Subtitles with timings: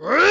[0.00, 0.29] Rrrr!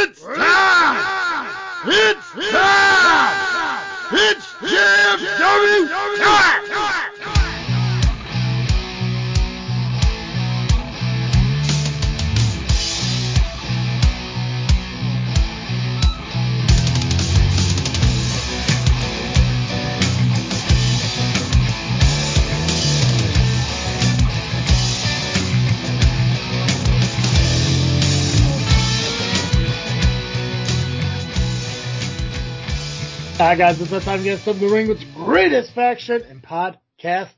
[33.49, 36.21] Alright guys, it's that time to get some of the ring with the greatest faction
[36.21, 37.31] in podcast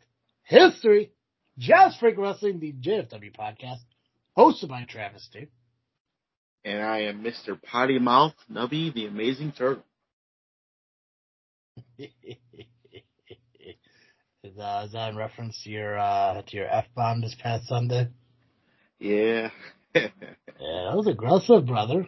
[0.43, 1.13] history.
[1.57, 3.79] Just Freak Wrestling, the JFW podcast,
[4.37, 5.47] hosted by Travis T.
[6.65, 7.57] And I am Mr.
[7.63, 9.85] Potty Mouth Nubby, the amazing turtle.
[11.97, 12.09] is,
[14.59, 18.09] uh, is that in reference to your uh, to your F bomb this past Sunday?
[18.99, 19.49] Yeah.
[19.95, 22.05] Yeah, that was aggressive, brother.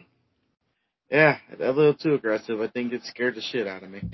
[1.10, 2.60] Yeah, a little too aggressive.
[2.60, 4.00] I think it scared the shit out of me.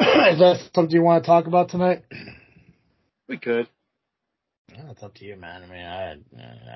[0.00, 2.02] is that something you want to talk about tonight?
[3.28, 3.68] we could.
[4.72, 5.62] Yeah, it's up to you, man.
[5.62, 6.12] I mean, I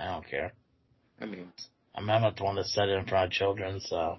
[0.03, 0.53] I don't care.
[1.21, 1.53] I mean,
[1.95, 4.19] I mean, I'm not the one that said it in front of children, so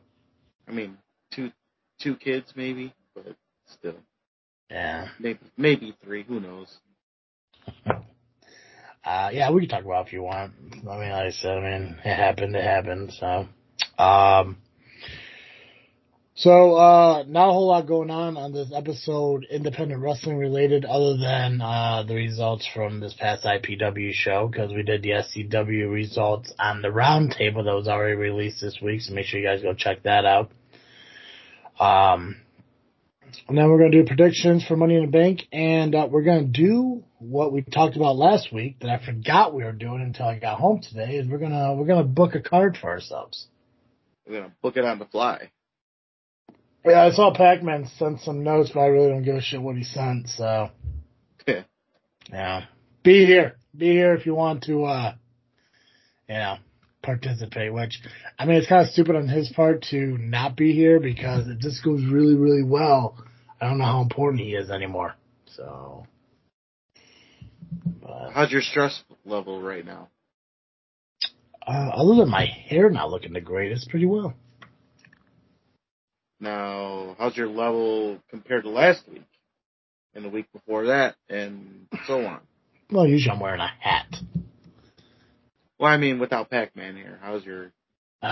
[0.67, 0.97] I mean,
[1.31, 1.51] two,
[1.99, 3.35] two kids maybe, but
[3.67, 3.95] still,
[4.69, 5.07] yeah.
[5.19, 6.23] maybe, maybe three.
[6.23, 6.77] Who knows?
[9.03, 10.53] Uh, yeah, we can talk about if you want.
[10.73, 13.47] I mean, like I said, I mean, it happened, it happened, so.
[14.01, 14.57] Um,
[16.35, 21.17] so, uh, not a whole lot going on on this episode, independent wrestling related, other
[21.17, 26.53] than, uh, the results from this past IPW show, because we did the SCW results
[26.57, 29.73] on the roundtable that was already released this week, so make sure you guys go
[29.73, 30.49] check that out.
[31.79, 32.37] Um,
[33.47, 36.23] and then we're going to do predictions for Money in the Bank, and uh, we're
[36.23, 40.01] going to do what we talked about last week that I forgot we were doing
[40.01, 41.15] until I got home today.
[41.15, 43.47] Is we're gonna we're gonna book a card for ourselves.
[44.27, 45.51] We're gonna book it on the fly.
[46.85, 49.77] Yeah, I saw Pac-Man send some notes, but I really don't give a shit what
[49.77, 50.27] he sent.
[50.27, 50.69] So
[51.47, 51.63] Yeah.
[52.29, 52.65] yeah,
[53.03, 54.83] be here, be here if you want to.
[54.83, 55.13] uh
[56.27, 56.57] You know,
[57.03, 57.73] participate.
[57.73, 57.99] Which
[58.39, 61.59] I mean, it's kind of stupid on his part to not be here because if
[61.59, 63.17] this goes really really well,
[63.61, 65.15] I don't know how important he is anymore.
[65.45, 66.07] So.
[68.01, 70.09] But, How's your stress level right now?
[71.65, 74.33] Uh, other than my hair not looking the greatest, pretty well.
[76.39, 79.23] Now, how's your level compared to last week,
[80.13, 82.41] and the week before that, and so on?
[82.91, 84.13] Well, usually I'm wearing a hat.
[85.83, 87.73] Well, I mean, without Pac-Man here, how's your?
[88.21, 88.27] Uh,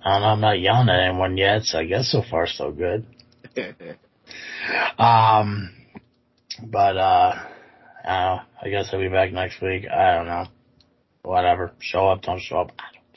[0.00, 2.72] I don't know, I'm not yelling at anyone yet, so I guess so far so
[2.72, 3.06] good.
[4.98, 5.70] Um,
[6.64, 7.34] but, uh,
[8.04, 8.40] I don't know.
[8.62, 9.84] I guess I'll be back next week.
[9.88, 10.46] I don't know.
[11.22, 11.70] Whatever.
[11.78, 12.72] Show up, don't show up.
[12.76, 13.14] I don't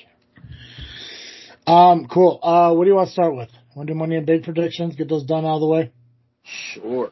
[1.65, 1.75] care.
[1.75, 2.39] Um, cool.
[2.43, 3.49] Uh, what do you want to start with?
[3.75, 4.95] Want to do money and big predictions?
[4.95, 5.91] Get those done out of the way?
[6.43, 7.11] sure.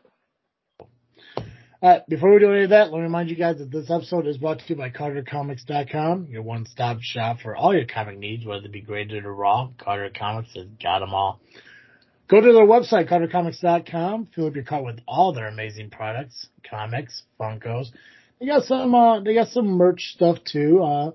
[1.87, 4.27] Alright, before we do any of that, let me remind you guys that this episode
[4.27, 8.65] is brought to you by CarterComics.com, your one-stop shop for all your comic needs, whether
[8.65, 9.69] it be graded or raw.
[9.77, 11.39] Carter Comics has got them all.
[12.27, 17.23] Go to their website, CarterComics.com, fill up your cart with all their amazing products, comics,
[17.39, 17.87] Funkos.
[18.41, 21.11] They got some, uh, they got some merch stuff too, uh,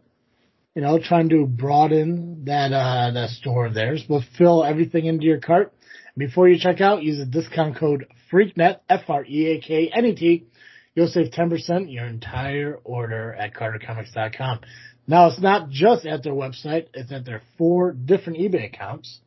[0.74, 5.26] you know, trying to broaden that, uh, that store of theirs, but fill everything into
[5.26, 5.74] your cart.
[6.16, 10.46] Before you check out, use the discount code FREAKNET, F-R-E-A-K-N-E-T.
[10.94, 14.60] You'll save 10% your entire order at CarterComics.com.
[15.06, 19.20] Now, it's not just at their website, it's at their four different eBay accounts.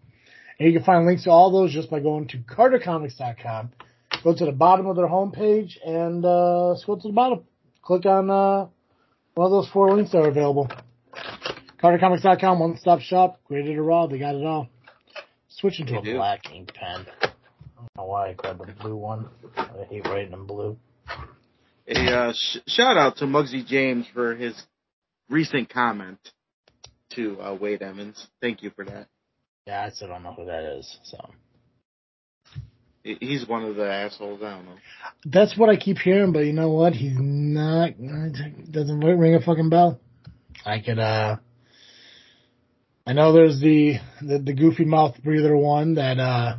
[0.59, 3.71] And you can find links to all those just by going to CarterComics.com.
[4.23, 7.43] Go to the bottom of their homepage and uh, scroll to the bottom.
[7.81, 8.67] Click on uh,
[9.33, 10.69] one of those four links that are available.
[11.83, 14.69] CarterComics.com, one-stop shop, graded or raw, they got it all.
[15.49, 16.15] Switching to a do.
[16.15, 17.05] black ink pen.
[17.21, 17.27] I
[17.75, 19.27] don't know why I grabbed the blue one.
[19.57, 20.77] I hate writing in blue.
[21.87, 24.59] A uh, sh- shout out to Muggsy James for his
[25.29, 26.17] recent comment
[27.11, 28.27] to uh, Wade Evans.
[28.41, 29.07] Thank you for that.
[29.67, 30.97] Yeah, I still don't know who that is.
[31.03, 31.17] So
[33.03, 34.41] He's one of the assholes.
[34.41, 34.77] I don't know.
[35.25, 36.31] that's what I keep hearing.
[36.31, 36.93] But you know what?
[36.93, 37.91] He's not.
[38.71, 39.99] Doesn't ring a fucking bell.
[40.65, 40.97] I could.
[40.97, 41.37] uh
[43.05, 46.57] I know there's the the, the goofy mouth breather one that uh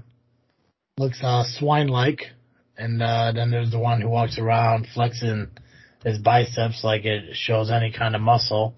[0.98, 2.26] looks uh swine like,
[2.78, 5.48] and uh then there's the one who walks around flexing
[6.04, 8.74] his biceps like it shows any kind of muscle.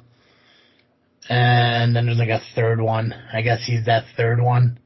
[1.28, 3.12] And then there's like a third one.
[3.32, 4.78] I guess he's that third one.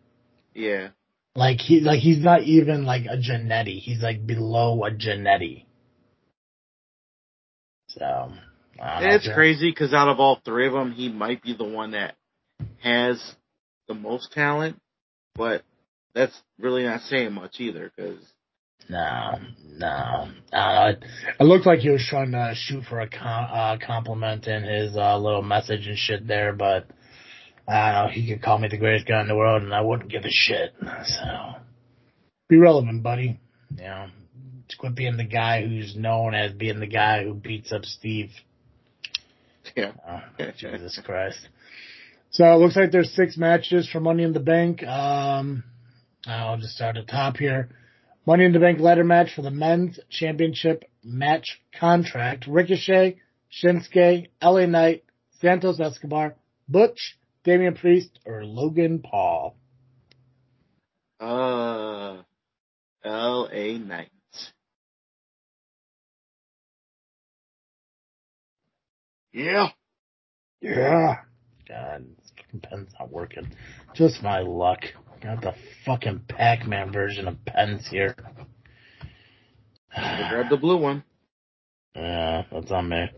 [0.55, 0.89] Yeah.
[1.37, 3.79] Like he like he's not even like a Genetti.
[3.79, 5.67] He's like below a Genetti.
[7.89, 8.33] So
[8.81, 11.65] I know It's crazy because out of all three of them, he might be the
[11.65, 12.17] one that
[12.81, 13.23] has
[13.87, 14.81] the most talent,
[15.35, 15.63] but
[16.15, 18.19] that's really not saying much either because
[18.89, 19.39] No,
[19.79, 20.29] no.
[20.53, 20.93] Uh,
[21.41, 24.97] it looked like he was trying to shoot for a com- uh, compliment in his
[24.97, 26.87] uh, little message and shit there, but
[27.67, 28.13] I don't know.
[28.13, 30.31] He could call me the greatest guy in the world, and I wouldn't give a
[30.31, 30.75] shit.
[31.05, 31.55] So
[32.49, 33.41] be relevant, buddy.
[33.77, 34.07] You know,
[34.79, 38.31] quit being the guy who's known as being the guy who beats up Steve.
[39.77, 39.93] yeah.
[40.07, 40.21] Oh,
[40.57, 41.39] Jesus Christ.
[42.31, 44.83] So it looks like there's six matches for Money in the Bank.
[44.83, 45.65] Um,
[46.27, 47.69] I'll just start at the top here.
[48.25, 52.47] Money in the Bank ladder match for the men's championship match contract.
[52.47, 53.19] Ricochet,
[53.51, 55.05] Shinsuke, LA Knight,
[55.41, 56.37] Santos Escobar,
[56.69, 59.57] Butch, Damian Priest, or Logan Paul.
[61.19, 62.23] Uh,
[63.05, 63.79] L.A.
[63.79, 64.11] Knight.
[69.33, 69.69] Yeah.
[70.61, 71.17] Yeah.
[71.69, 73.51] God, this fucking pen's not working.
[73.95, 74.81] Just my luck.
[75.23, 75.55] Got the
[75.87, 78.17] fucking Pac-Man version of pens here.
[79.97, 81.05] I grabbed the blue one.
[81.95, 83.09] Yeah, that's on me.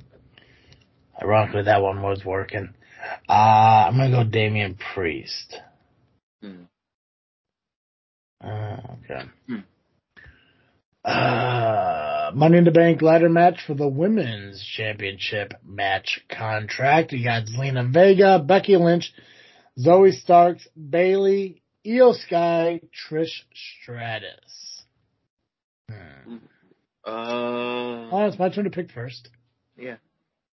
[1.23, 2.75] Ironically, that one was working.
[3.29, 5.56] Uh, I'm gonna go Damian Priest.
[6.43, 6.65] Hmm.
[8.43, 9.23] Uh, okay.
[9.49, 9.59] Hmm.
[11.05, 17.12] Uh, Money in the Bank ladder match for the women's championship match contract.
[17.12, 19.12] You got Zelina Vega, Becky Lynch,
[19.79, 24.82] Zoey Starks, Bayley, IYO SKY, Trish Stratus.
[25.90, 26.36] Hmm.
[27.06, 29.28] Uh, Oh, it's my turn to pick first.
[29.76, 29.96] yeah.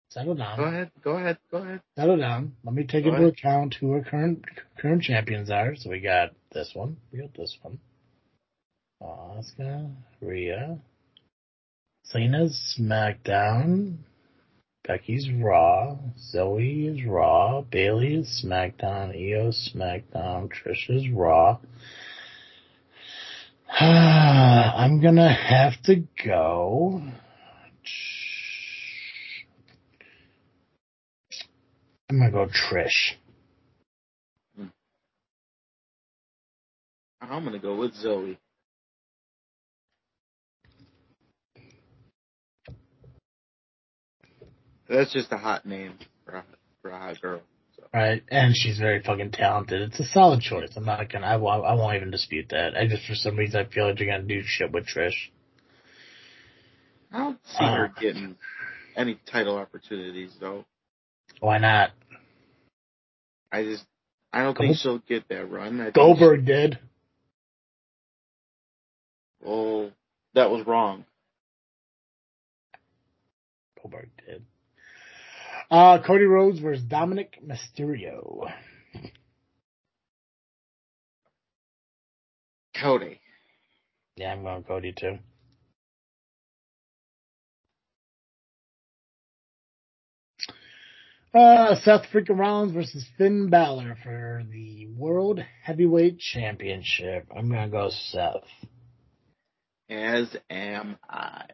[0.08, 0.56] Settle down.
[0.58, 0.90] Go ahead.
[1.04, 1.38] Go ahead.
[1.52, 1.80] Go ahead.
[1.96, 2.56] settle down.
[2.64, 3.34] Let me take Go into ahead.
[3.34, 4.44] account who our current
[4.76, 5.76] current champions are.
[5.76, 6.96] So we got this one.
[7.12, 7.78] We got this one.
[9.00, 9.88] Asuka,
[10.20, 10.78] Rhea,
[12.12, 13.98] Zelina's SmackDown,
[14.86, 15.98] Becky's Raw,
[16.32, 21.58] Zoey is Raw, Bayley is SmackDown, IYO SmackDown, Trish is Raw.
[23.80, 27.02] I'm gonna have to go.
[32.08, 33.16] I'm gonna go Trish.
[37.20, 38.38] I'm gonna go with Zoey.
[44.90, 45.94] That's just a hot name
[46.24, 46.44] for a,
[46.82, 47.40] for a hot girl.
[47.76, 49.80] So Right, and she's very fucking talented.
[49.82, 50.70] It's a solid choice.
[50.76, 51.26] I'm not gonna.
[51.26, 51.64] I won't.
[51.64, 52.76] I won't even dispute that.
[52.76, 55.30] I just for some reason I feel like you're gonna do shit with Trish.
[57.12, 58.00] I don't see her Uh.
[58.00, 58.36] getting
[58.96, 60.64] any title opportunities though.
[61.38, 61.90] Why not?
[63.52, 63.84] I just
[64.32, 65.80] I don't Gold- think she'll get that run.
[65.80, 66.78] I Goldberg did.
[69.40, 69.90] well,
[70.34, 71.04] that was wrong.
[73.80, 74.19] Goldberg did.
[75.70, 78.52] Uh, Cody Rhodes versus Dominic Mysterio.
[82.80, 83.20] Cody.
[84.16, 85.18] Yeah, I'm going Cody too.
[91.32, 97.28] Uh, Seth freaking Rollins versus Finn Balor for the World Heavyweight Championship.
[97.34, 98.42] I'm gonna go Seth.
[99.88, 101.44] As am I.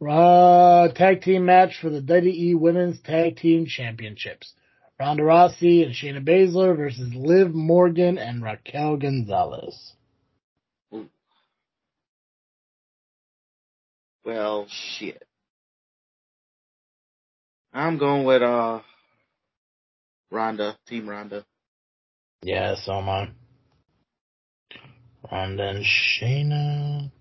[0.00, 4.52] Uh, tag team match for the WWE Women's Tag Team Championships.
[5.00, 9.92] Ronda Rousey and Shayna Baszler versus Liv Morgan and Raquel Gonzalez.
[14.24, 15.22] Well, shit.
[17.72, 18.80] I'm going with uh
[20.30, 21.44] Ronda, Team Ronda.
[22.42, 23.28] Yeah, so am I.
[25.30, 27.12] Ronda and Shayna.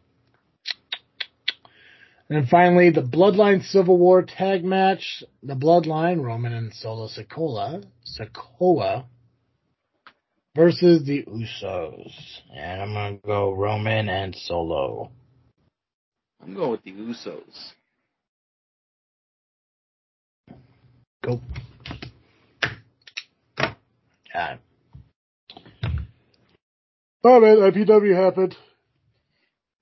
[2.27, 5.23] And then finally, the Bloodline Civil War tag match.
[5.43, 7.85] The Bloodline, Roman and Solo Sokola,
[8.19, 9.05] Sokoa
[10.55, 12.11] versus the Usos.
[12.51, 15.11] And I'm gonna go Roman and Solo.
[16.41, 17.71] I'm going with the Usos.
[21.23, 21.41] Go.
[24.33, 24.59] God.
[27.23, 28.55] Oh man, IPW happened.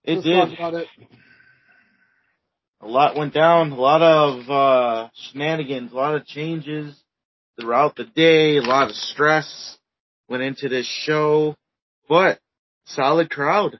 [0.03, 0.33] It Let's did.
[0.33, 0.87] talk about it.
[2.83, 3.71] A lot went down.
[3.71, 5.93] A lot of uh, shenanigans.
[5.93, 6.93] A lot of changes
[7.59, 8.57] throughout the day.
[8.57, 9.77] A lot of stress
[10.27, 11.55] went into this show,
[12.09, 12.39] but
[12.85, 13.79] solid crowd.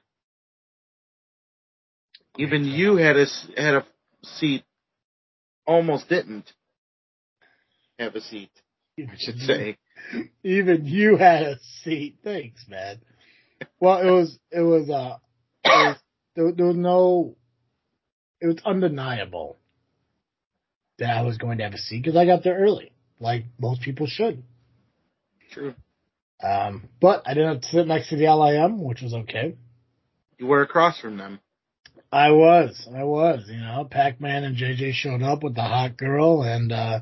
[2.38, 3.26] Even you had a
[3.58, 3.86] had a
[4.22, 4.64] seat.
[5.66, 6.50] Almost didn't
[7.98, 8.50] have a seat.
[8.98, 9.76] I should say.
[10.42, 12.16] Even you had a seat.
[12.24, 13.02] Thanks, man.
[13.78, 15.18] well, it was it was uh
[15.64, 15.96] it was,
[16.36, 17.36] there, there was no
[18.44, 19.56] it was undeniable
[20.98, 23.80] that I was going to have a seat because I got there early, like most
[23.80, 24.42] people should.
[25.50, 25.74] True.
[26.42, 29.56] Um, but I didn't have to sit next to the LIM, which was okay.
[30.38, 31.40] You were across from them.
[32.12, 36.42] I was, I was, you know, Pac-Man and JJ showed up with the hot girl
[36.42, 37.00] and, uh,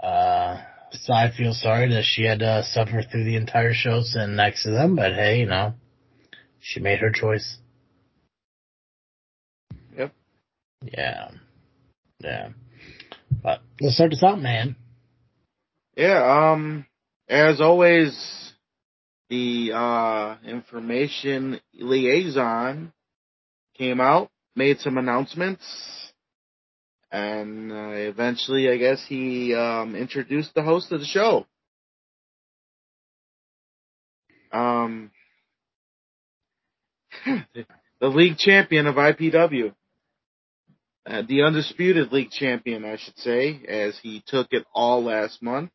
[0.00, 0.60] uh,
[0.90, 4.64] so I feel sorry that she had to suffer through the entire show sitting next
[4.64, 5.74] to them, but hey, you know,
[6.60, 7.58] she made her choice.
[9.96, 10.12] Yep.
[10.82, 11.30] Yeah.
[12.20, 12.48] Yeah.
[13.42, 14.76] But let's start this out, man.
[15.96, 16.86] Yeah, um,
[17.28, 18.52] as always,
[19.30, 22.92] the, uh, information liaison
[23.76, 25.64] came out, made some announcements,
[27.10, 31.46] and uh, eventually, I guess he um, introduced the host of the show.
[34.52, 35.10] Um,
[37.26, 39.74] the league champion of IPW,
[41.08, 45.70] uh, the undisputed league champion, I should say, as he took it all last month,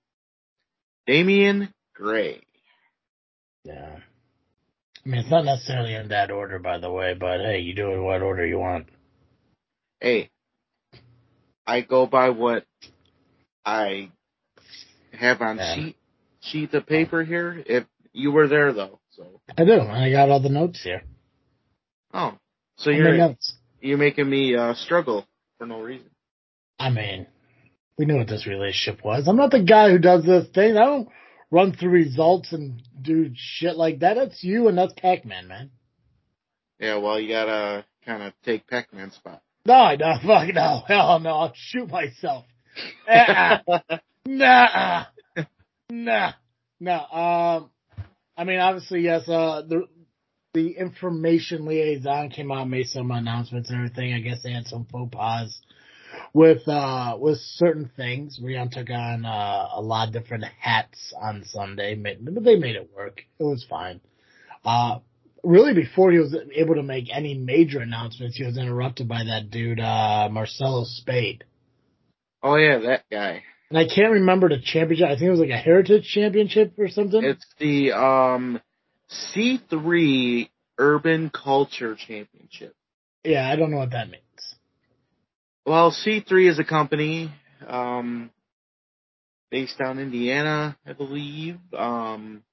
[1.08, 2.42] Damian Gray.
[3.64, 3.98] Yeah.
[5.06, 7.90] I mean, it's not necessarily in that order, by the way, but hey, you do
[7.90, 8.88] it in what order you want.
[10.00, 10.30] Hey,
[11.66, 12.66] I go by what
[13.66, 14.12] I
[15.14, 15.76] have on Yeah.
[15.76, 15.98] sheet
[16.42, 17.64] sheet of paper here.
[17.66, 19.80] If you were there though, so I do.
[19.82, 21.04] I got all the notes here.
[22.14, 22.38] oh,
[22.78, 23.56] so made you're notes.
[23.84, 26.10] You're making me uh, struggle for no reason.
[26.80, 27.28] I mean,
[27.98, 29.28] we knew what this relationship was.
[29.28, 30.78] I'm not the guy who does this thing.
[30.78, 31.10] I don't
[31.52, 34.16] run through results and do shit like that.
[34.16, 35.72] That's you and that's Pac-Man, man.
[36.80, 39.42] Yeah, well, you gotta kind of take Pac-Man's spot.
[39.66, 40.84] No, no, fuck no.
[40.88, 41.30] Hell no.
[41.30, 42.46] I'll shoot myself.
[44.26, 45.04] Nah.
[45.90, 46.32] Nah.
[46.80, 47.58] Nah.
[47.58, 47.70] Um,
[48.38, 49.86] I mean, obviously, yes, uh, the,
[50.54, 54.14] the information liaison came out, made some announcements and everything.
[54.14, 55.62] I guess they had some faux pas
[56.34, 58.40] with, uh, with certain things.
[58.42, 62.90] Rion took on, uh, a lot of different hats on Sunday, but they made it
[62.96, 63.22] work.
[63.40, 64.00] It was fine.
[64.64, 65.00] Uh,
[65.44, 69.50] really before he was able to make any major announcements, he was interrupted by that
[69.50, 71.44] dude, uh, Marcelo Spade.
[72.44, 73.44] oh yeah, that guy.
[73.70, 75.08] And I can't remember the championship.
[75.08, 77.24] I think it was like a heritage championship or something.
[77.24, 78.62] It's the um
[79.12, 82.76] C3 Urban Culture Championship.
[83.24, 84.24] yeah, I don't know what that means.
[85.66, 87.32] Well, C3 is a company
[87.68, 88.32] um,
[89.52, 91.58] based down in Indiana, I believe.
[91.78, 92.44] Um,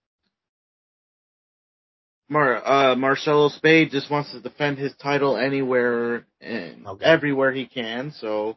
[2.29, 7.05] Mar- uh, Marcelo Spade just wants to defend his title anywhere and Okay.
[7.05, 8.57] everywhere he can, so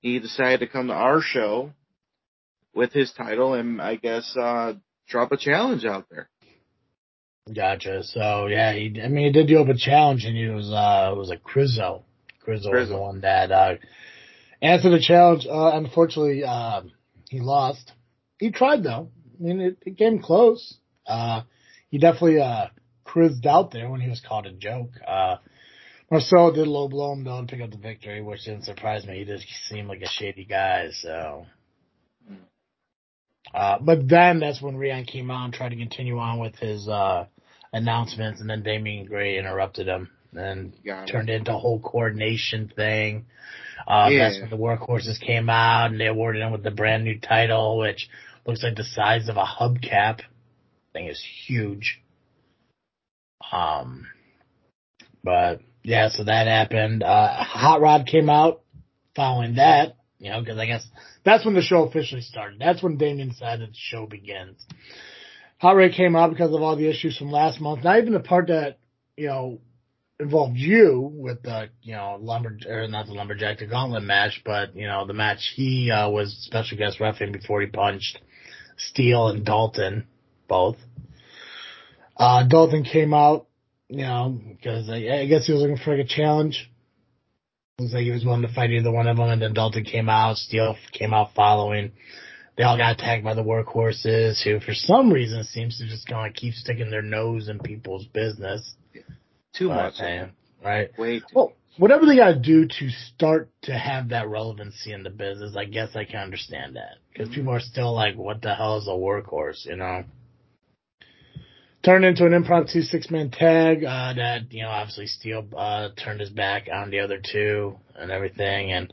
[0.00, 1.70] he decided to come to our show
[2.74, 4.74] with his title and I guess uh,
[5.08, 6.28] drop a challenge out there.
[7.54, 8.02] Gotcha.
[8.02, 11.16] So yeah, he, I mean, he did the open challenge, and he was uh, it
[11.16, 12.02] was a Crizzo.
[12.40, 13.74] Crizzo was the one that uh,
[14.60, 15.46] answered the challenge.
[15.46, 16.92] Uh, unfortunately, um,
[17.30, 17.92] he lost.
[18.38, 19.10] He tried though.
[19.38, 20.76] I mean, it, it came close.
[21.06, 21.42] Uh,
[21.88, 22.66] he definitely uh,
[23.04, 24.90] crizzed out there when he was called a joke.
[25.06, 25.36] Uh,
[26.10, 29.18] Marcelo did low blow him though and pick up the victory, which didn't surprise me.
[29.18, 31.46] He just seemed like a shady guy, so.
[33.54, 36.88] Uh, but then that's when Rion came out and tried to continue on with his,
[36.88, 37.26] uh,
[37.76, 40.72] announcements and then Damien Gray interrupted him and
[41.06, 43.26] turned into a whole coordination thing.
[43.86, 44.28] Uh, Yeah.
[44.28, 47.78] that's when the workhorses came out and they awarded him with the brand new title,
[47.78, 48.08] which
[48.46, 50.20] looks like the size of a hubcap.
[50.92, 52.00] Thing is huge.
[53.52, 54.06] Um,
[55.22, 57.02] but yeah, so that happened.
[57.02, 58.62] Uh, Hot Rod came out
[59.14, 60.86] following that, you know, cause I guess
[61.24, 62.58] that's when the show officially started.
[62.58, 64.64] That's when Damien decided the show begins.
[65.58, 67.82] Hot Rod came out because of all the issues from last month.
[67.82, 68.78] Not even the part that,
[69.16, 69.60] you know,
[70.20, 74.76] involved you with the, you know, lumber, or not the lumberjack, the gauntlet match, but,
[74.76, 78.18] you know, the match he, uh, was special guest ref in before he punched
[78.76, 80.06] Steele and Dalton,
[80.48, 80.76] both.
[82.16, 83.46] Uh, Dalton came out,
[83.88, 86.70] you know, because I, I guess he was looking for like a challenge.
[87.78, 90.08] Looks like he was willing to fight either one of them, and then Dalton came
[90.08, 91.92] out, Steele came out following.
[92.56, 96.28] They all got attacked by the workhorses, who for some reason seems to just kind
[96.28, 98.74] of keep sticking their nose in people's business.
[99.54, 99.94] Too But, much.
[100.00, 100.32] man,
[100.64, 100.90] right?
[100.98, 101.22] Wait.
[101.34, 105.54] Well, whatever they got to do to start to have that relevancy in the business,
[105.56, 108.86] I guess I can understand that because people are still like, "What the hell is
[108.86, 110.04] a workhorse?" You know.
[111.82, 116.20] Turned into an impromptu six man tag uh, that you know obviously Steele uh, turned
[116.20, 118.92] his back on the other two and everything, and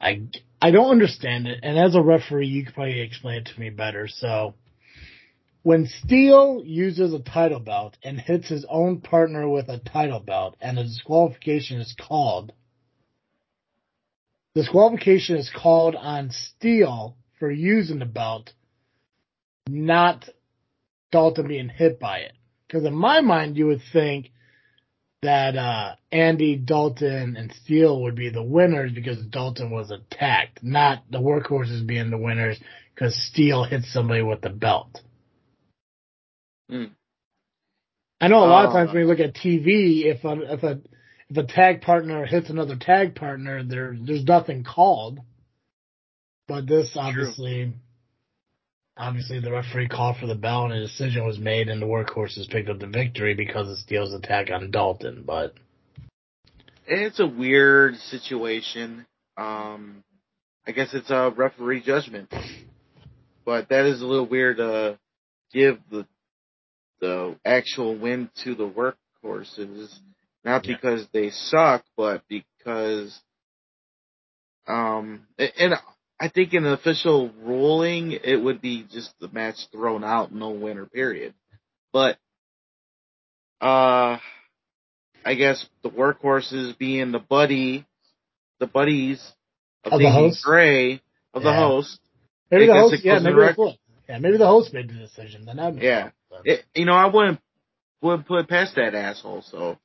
[0.00, 0.22] I
[0.62, 1.58] I don't understand it.
[1.64, 4.06] And as a referee, you could probably explain it to me better.
[4.06, 4.54] So
[5.64, 10.56] when Steele uses a title belt and hits his own partner with a title belt
[10.60, 12.52] and a disqualification is called,
[14.54, 18.52] disqualification is called on Steele for using the belt,
[19.68, 20.28] not
[21.10, 22.34] Dalton being hit by it.
[22.68, 24.30] Because in my mind, you would think
[25.22, 31.04] that uh, Andy, Dalton, and Steele would be the winners because Dalton was attacked, not
[31.10, 32.58] the workhorses being the winners
[32.94, 35.00] because Steele hit somebody with the belt.
[36.68, 36.86] Hmm.
[38.20, 38.74] I know a lot of Uh.
[38.74, 40.80] times when you look at TV, if a if a
[41.28, 45.20] if a tag partner hits another tag partner, there there's nothing called.
[46.48, 47.72] But this obviously,
[48.96, 52.48] obviously the referee called for the bell and a decision was made, and the workhorses
[52.50, 55.24] picked up the victory because of Steele's attack on Dalton.
[55.26, 55.54] But
[56.86, 59.06] It's a weird situation.
[59.36, 60.04] Um,
[60.66, 62.32] I guess it's a referee judgment,
[63.44, 64.98] but that is a little weird to
[65.52, 66.06] give the
[67.00, 68.94] the actual win to the
[69.24, 69.92] workhorses,
[70.44, 73.18] not because they suck, but because
[74.68, 75.74] um, and
[76.22, 80.50] I think in an official ruling it would be just the match thrown out, no
[80.50, 81.34] winner, period.
[81.92, 82.16] But
[83.60, 84.18] uh,
[85.24, 87.84] I guess the workhorses being the buddy,
[88.60, 89.20] the buddies
[89.82, 90.44] of, Of the host?
[90.44, 91.02] Gray
[91.34, 91.56] of the Yeah.
[91.56, 91.98] host.
[92.52, 95.44] maybe the host, yeah, maybe the the host, yeah, maybe the host made the decision.
[95.44, 96.10] Then that Yeah.
[96.44, 97.40] It, you know, I wouldn't
[98.00, 99.42] wouldn't put past that asshole.
[99.42, 99.76] So.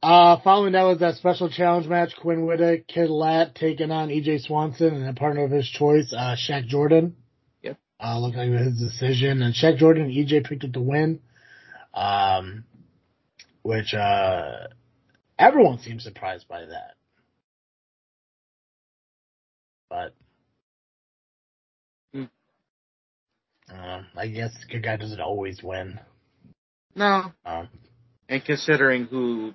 [0.00, 4.42] Uh, following that was that special challenge match, Quinn Whittick, Kid Lat taking on EJ
[4.42, 7.16] Swanson and a partner of his choice, uh, Shaq Jordan.
[7.62, 7.78] Yep.
[8.00, 10.80] Uh, looked like it was his decision and Shaq Jordan and EJ picked up the
[10.80, 11.20] win.
[11.94, 12.64] Um,
[13.62, 14.68] which, uh,
[15.36, 16.94] everyone seems surprised by that.
[19.90, 20.14] But,
[22.12, 22.24] Hmm.
[23.70, 25.98] um, I guess the good guy doesn't always win.
[26.94, 27.68] no, Um,
[28.28, 29.54] and considering who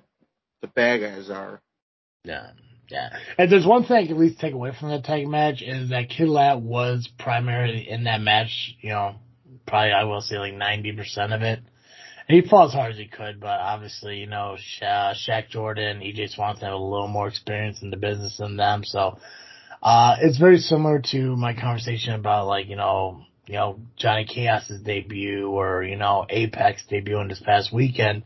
[0.64, 1.60] the bad guys are,
[2.24, 2.50] Yeah,
[2.88, 3.10] yeah.
[3.36, 5.90] And there's one thing I can at least take away from that tag match is
[5.90, 8.74] that Kid Lat was primarily in that match.
[8.80, 9.16] You know,
[9.66, 11.60] probably I will say like ninety percent of it.
[12.26, 16.00] And he fought as hard as he could, but obviously, you know, Sha- Shaq Jordan,
[16.00, 19.18] EJ Swanson have a little more experience in the business than them, so
[19.82, 24.80] uh, it's very similar to my conversation about like you know, you know Johnny Chaos's
[24.80, 28.22] debut or you know Apex debuting this past weekend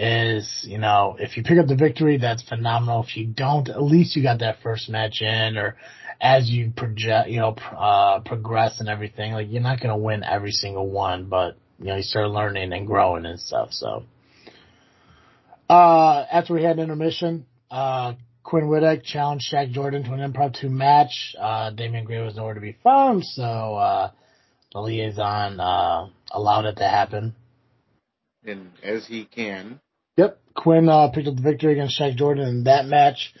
[0.00, 3.02] is, you know, if you pick up the victory, that's phenomenal.
[3.02, 5.76] If you don't, at least you got that first match in, or
[6.18, 10.52] as you project, you know, uh, progress and everything, like you're not gonna win every
[10.52, 13.68] single one, but you know, you start learning and growing and stuff.
[13.72, 14.04] So,
[15.68, 21.34] uh, after we had intermission, uh, Quinn Whittick challenged Shaq Jordan to an impromptu match.
[21.38, 24.10] Uh, Damian Gray was nowhere to be found, so, uh,
[24.72, 27.34] the liaison, uh, allowed it to happen.
[28.46, 29.78] and as he can,
[30.16, 30.40] Yep.
[30.54, 33.32] Quinn uh, picked up the victory against Shaq Jordan in that match.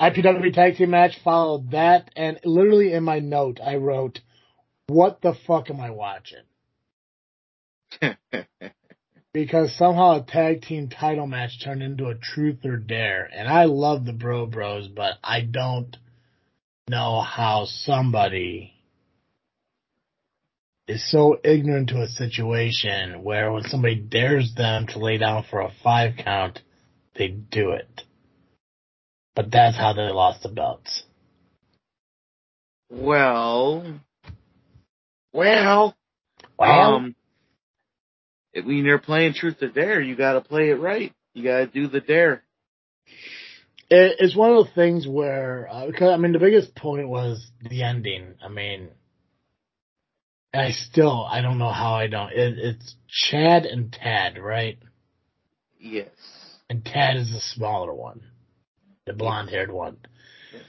[0.00, 4.20] IPW tag team match followed that, and literally in my note I wrote,
[4.86, 6.44] "What the fuck am I watching?"
[9.32, 13.64] Because somehow a tag team title match turned into a truth or dare, and I
[13.64, 15.96] love the Bro Bros, but I don't
[16.88, 18.73] know how somebody
[20.86, 25.60] is so ignorant to a situation where when somebody dares them to lay down for
[25.60, 26.60] a five count,
[27.16, 28.02] they do it.
[29.34, 31.04] But that's how they lost the belts.
[32.90, 34.00] well,
[35.32, 35.96] well,
[36.58, 37.16] Well, um,
[38.54, 41.12] when you're playing truth or dare, you got to play it right.
[41.34, 42.44] You got to do the dare.
[43.90, 47.50] it, it's one of those things where, uh, because I mean, the biggest point was
[47.68, 48.34] the ending.
[48.44, 48.90] I mean,
[50.54, 52.32] I still, I don't know how I don't.
[52.32, 54.78] It, it's Chad and Tad, right?
[55.78, 56.08] Yes.
[56.70, 58.22] And Tad is the smaller one,
[59.06, 59.98] the blonde haired one.
[60.52, 60.62] Yes.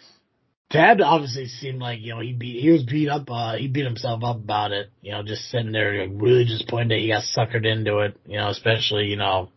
[0.71, 3.86] Tad obviously seemed like you know he beat he was beat up uh he beat
[3.86, 7.65] himself up about it you know just sitting there really disappointed that he got suckered
[7.65, 9.50] into it you know especially you know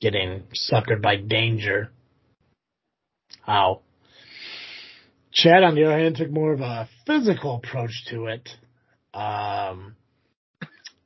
[0.00, 1.90] getting suckered by danger.
[3.42, 3.80] How?
[5.32, 8.48] Chad on the other hand took more of a physical approach to it,
[9.14, 9.96] um,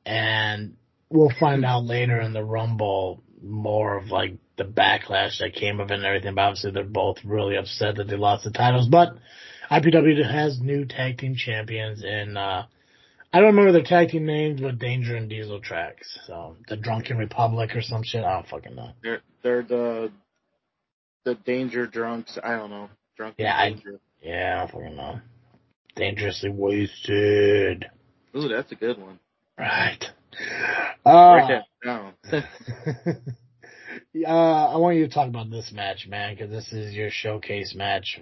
[0.05, 0.75] and
[1.09, 5.91] we'll find out later in the Rumble more of like the backlash that came of
[5.91, 6.35] it and everything.
[6.35, 8.87] But obviously, they're both really upset that they lost the titles.
[8.87, 9.09] But
[9.71, 12.63] IPW has new tag team champions, and uh,
[13.31, 16.19] I don't remember their tag team names, but Danger and Diesel Tracks.
[16.27, 18.23] So the Drunken Republic or some shit.
[18.23, 18.91] I don't fucking know.
[19.01, 20.11] They're they're the
[21.25, 22.37] the danger drunks.
[22.43, 22.89] I don't know.
[23.15, 23.75] Drunk Yeah, I-
[24.21, 25.21] Yeah, I don't fucking know.
[25.95, 27.85] Dangerously wasted.
[28.35, 29.19] Ooh, that's a good one.
[29.57, 30.03] Right.
[31.05, 32.11] Uh, uh,
[34.25, 38.19] I want you to talk about this match, man, because this is your showcase match.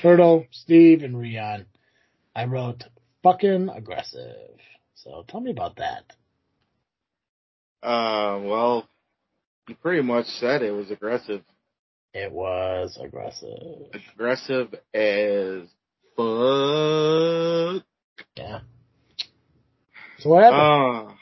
[0.00, 1.66] Turtle, Steve, and Rion.
[2.34, 2.84] I wrote
[3.22, 4.58] fucking aggressive.
[4.94, 6.04] So tell me about that.
[7.82, 8.88] uh, well,
[9.68, 11.42] you pretty much said it was aggressive.
[12.12, 13.88] It was aggressive.
[14.12, 15.68] Aggressive as
[16.16, 17.84] fuck.
[18.36, 18.60] Yeah.
[20.18, 21.16] So what happened?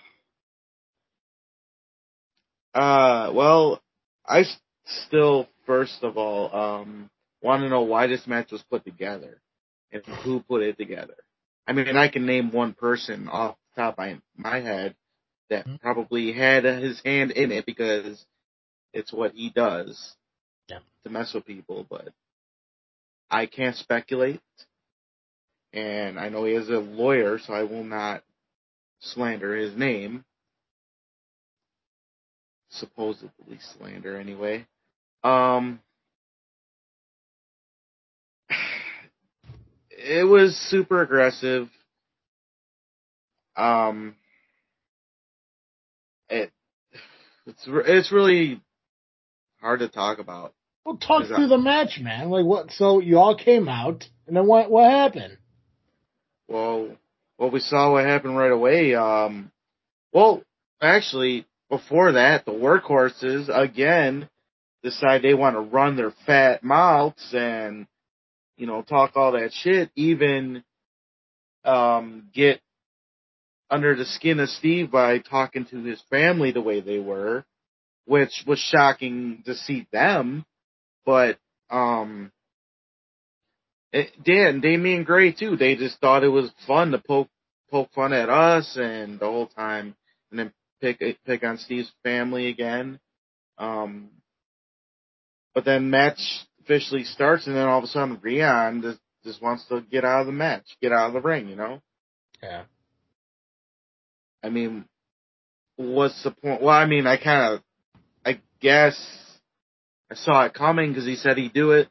[2.74, 3.81] Uh, uh, well,
[4.26, 4.57] I s-
[5.07, 7.11] still, first of all, um,
[7.42, 9.40] want to know why this match was put together
[9.92, 11.16] and who put it together.
[11.66, 14.94] I mean, I can name one person off the top of my head
[15.50, 15.76] that Hmm.
[15.76, 18.24] probably had his hand in it because
[18.92, 20.16] it's what he does
[20.68, 20.81] Yeah.
[21.05, 22.09] to mess with people, but
[23.31, 24.40] I can't speculate.
[25.72, 28.22] And I know he is a lawyer, so I will not
[29.00, 30.24] slander his name.
[32.70, 34.66] Supposedly slander anyway.
[35.24, 35.80] Um,
[39.90, 41.68] it was super aggressive.
[43.56, 44.16] Um,
[46.28, 46.50] it,
[47.46, 48.61] it's, it's really
[49.61, 50.54] hard to talk about.
[50.85, 52.30] well, talk through the match, man.
[52.30, 52.70] Like what?
[52.72, 54.70] So you all came out, and then what?
[54.70, 55.37] What happened?
[56.53, 56.91] Well,
[57.38, 58.95] well, we saw what happened right away.
[58.95, 59.51] Um,
[60.12, 60.43] well,
[60.83, 64.29] actually, before that, the workhorses again
[64.83, 67.87] decide they want to run their fat mouths and
[68.59, 69.91] you know talk all that shit.
[69.97, 70.62] Even
[71.65, 72.61] um, get
[73.71, 77.47] under the skin of Steve by talking to his family the way they were,
[78.05, 80.45] which was shocking to see them.
[81.07, 81.38] But
[81.71, 82.31] um,
[83.92, 85.57] Dan, Damien Gray too.
[85.57, 87.28] They just thought it was fun to poke
[87.70, 89.94] poke fun at us and the whole time,
[90.31, 92.98] and then pick pick on Steve's family again.
[93.59, 94.11] Um,
[95.55, 96.20] but then match
[96.62, 100.20] officially starts, and then all of a sudden, Rion just just wants to get out
[100.20, 101.48] of the match, get out of the ring.
[101.48, 101.83] You know,
[102.42, 102.64] Yeah.
[104.42, 104.87] I mean,
[105.76, 106.62] what's the point?
[106.62, 107.62] Well, I mean, I kind of,
[108.24, 108.98] I guess,
[110.11, 111.88] I saw it coming because he said he'd do it.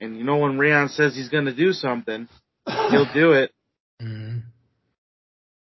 [0.00, 2.28] And you know when Rion says he's going to do something,
[2.66, 3.52] he'll do it.
[4.02, 4.44] Mhm.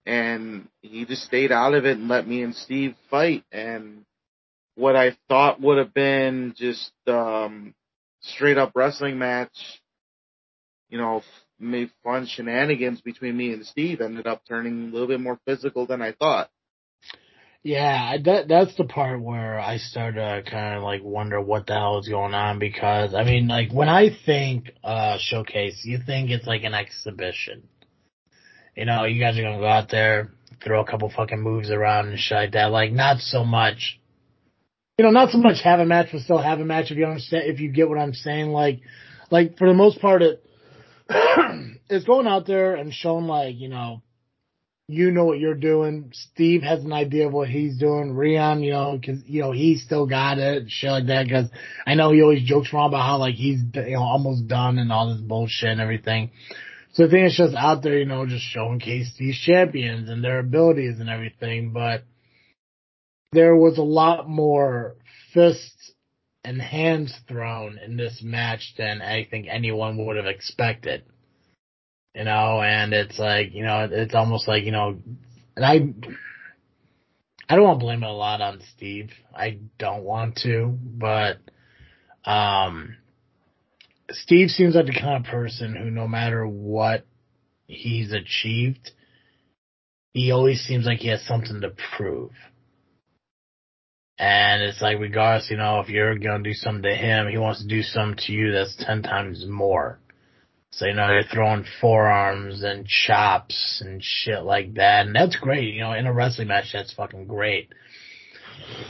[0.07, 3.44] and he just stayed out of it and let me and Steve fight.
[3.53, 4.05] And
[4.75, 7.75] what I thought would have been just um,
[8.20, 9.57] straight up wrestling match,
[10.88, 11.23] you know,
[11.61, 15.87] made fun shenanigans between me and Steve ended up turning a little bit more physical
[15.87, 16.51] than I thought.
[17.64, 21.72] Yeah, that that's the part where I start to kind of like wonder what the
[21.72, 26.29] hell is going on because I mean, like when I think uh showcase, you think
[26.29, 27.66] it's like an exhibition.
[28.77, 32.09] You know, you guys are gonna go out there, throw a couple fucking moves around
[32.09, 32.70] and shit like that.
[32.70, 33.98] Like not so much,
[34.98, 36.90] you know, not so much have a match, but still have a match.
[36.90, 38.81] If you understand, if you get what I'm saying, like,
[39.31, 40.44] like for the most part, it
[41.88, 44.03] it's going out there and showing like you know
[44.87, 46.12] you know what you're doing.
[46.12, 48.12] Steve has an idea of what he's doing.
[48.14, 51.49] Rion, you know, cause, you know, he's still got it, shit like that, cause
[51.87, 54.92] I know he always jokes around about how like he's, you know, almost done and
[54.92, 56.31] all this bullshit and everything.
[56.92, 60.38] So I think it's just out there, you know, just showcase these champions and their
[60.38, 62.05] abilities and everything, but
[63.33, 64.97] there was a lot more
[65.33, 65.92] fists
[66.44, 71.05] and hands thrown in this match than I think anyone would have expected
[72.14, 74.98] you know, and it's like, you know, it's almost like, you know,
[75.57, 75.74] and I,
[77.48, 79.11] I don't want to blame it a lot on Steve.
[79.35, 81.38] I don't want to, but,
[82.24, 82.96] um,
[84.11, 87.05] Steve seems like the kind of person who no matter what
[87.66, 88.92] he's achieved,
[90.12, 92.31] he always seems like he has something to prove.
[94.16, 97.37] And it's like, regardless, you know, if you're going to do something to him, he
[97.37, 99.98] wants to do something to you that's 10 times more.
[100.76, 105.06] So, you know, they're throwing forearms and chops and shit like that.
[105.06, 105.72] And that's great.
[105.72, 107.68] You know, in a wrestling match, that's fucking great.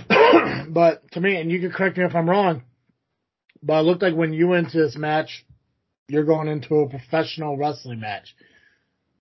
[0.69, 2.63] but to me, and you can correct me if I'm wrong,
[3.63, 5.45] but it looked like when you went to this match,
[6.09, 8.35] you're going into a professional wrestling match.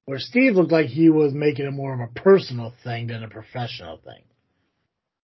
[0.06, 3.30] Where Steve looked like he was making it more of a personal thing than a
[3.30, 4.24] professional thing.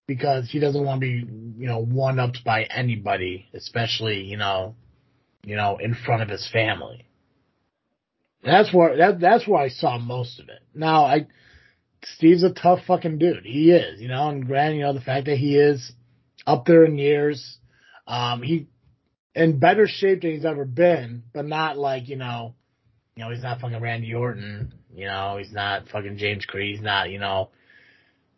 [0.06, 1.26] Because he doesn't want to be,
[1.58, 4.74] you know, one upped by anybody, especially, you know,
[5.42, 7.06] you know, in front of his family.
[8.42, 10.60] That's where that that's where I saw most of it.
[10.74, 11.26] Now I
[12.16, 13.44] Steve's a tough fucking dude.
[13.44, 15.92] He is, you know, and granted, you know, the fact that he is
[16.46, 17.58] up there in years,
[18.06, 18.68] um, he
[19.34, 22.54] in better shape than he's ever been, but not like, you know,
[23.14, 26.76] you know, he's not fucking Randy Orton, You know, he's not fucking James Creed.
[26.76, 27.50] He's not, you know,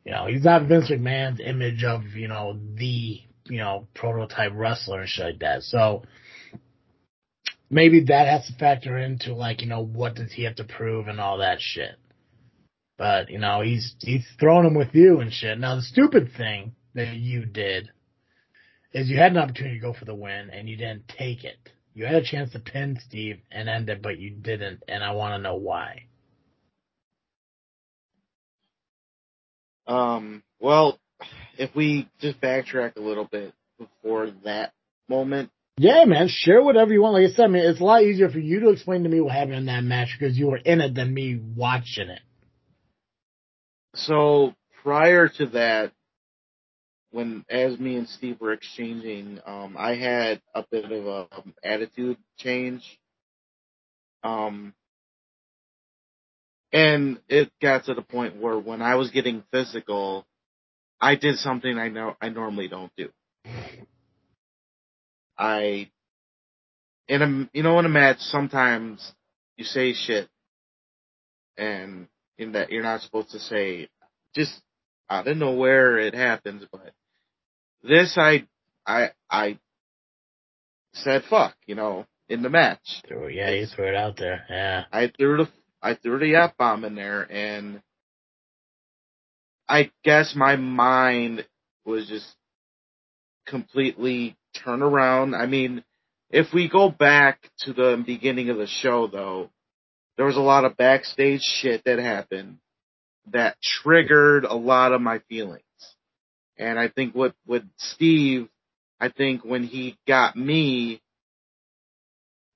[0.05, 5.01] you know, he's not Vince McMahon's image of, you know, the, you know, prototype wrestler
[5.01, 5.63] and shit like that.
[5.63, 6.03] So
[7.73, 11.09] maybe that has to factor into like, you know, what does he have to prove
[11.09, 11.97] and all that shit.
[12.99, 15.59] But, you know, he's he's throwing him with you and shit.
[15.59, 17.91] Now the stupid thing that you did
[18.93, 21.57] is you had an opportunity to go for the win and you didn't take it.
[21.95, 25.13] You had a chance to pin Steve and end it, but you didn't, and I
[25.13, 26.05] want to know why.
[29.87, 30.99] Um, well,
[31.59, 34.73] if we just backtrack a little bit before that
[35.09, 35.51] moment.
[35.79, 37.15] Yeah, man, share whatever you want.
[37.15, 39.21] Like I said, I mean, it's a lot easier for you to explain to me
[39.21, 42.21] what happened in that match because you were in it than me watching it.
[43.95, 45.93] So prior to that,
[47.11, 51.55] when as me and Steve were exchanging, um, I had a bit of a um,
[51.63, 52.83] attitude change.
[54.23, 54.75] Um,
[56.73, 60.27] and it got to the point where when I was getting physical,
[61.01, 63.11] I did something I know I normally don't do.
[65.39, 65.91] I
[67.09, 69.13] in a you know in a match sometimes
[69.57, 70.29] you say shit
[71.57, 73.89] and in that you're not supposed to say
[74.35, 74.61] just
[75.09, 76.93] I don't know where it happens but
[77.83, 78.47] this I
[78.87, 79.59] I I
[80.95, 83.03] said fuck, you know, in the match.
[83.07, 84.45] threw, Yeah, you threw it out there.
[84.49, 84.85] Yeah.
[84.93, 85.49] I threw the
[85.83, 87.83] I threw the F bomb in there and
[89.69, 91.47] I guess my mind
[91.85, 92.27] was just
[93.47, 95.35] completely turned around.
[95.35, 95.85] I mean,
[96.31, 99.51] if we go back to the beginning of the show though,
[100.17, 102.59] there was a lot of backstage shit that happened
[103.31, 105.63] that triggered a lot of my feelings.
[106.59, 108.49] And I think what with Steve,
[109.01, 111.01] I think when he got me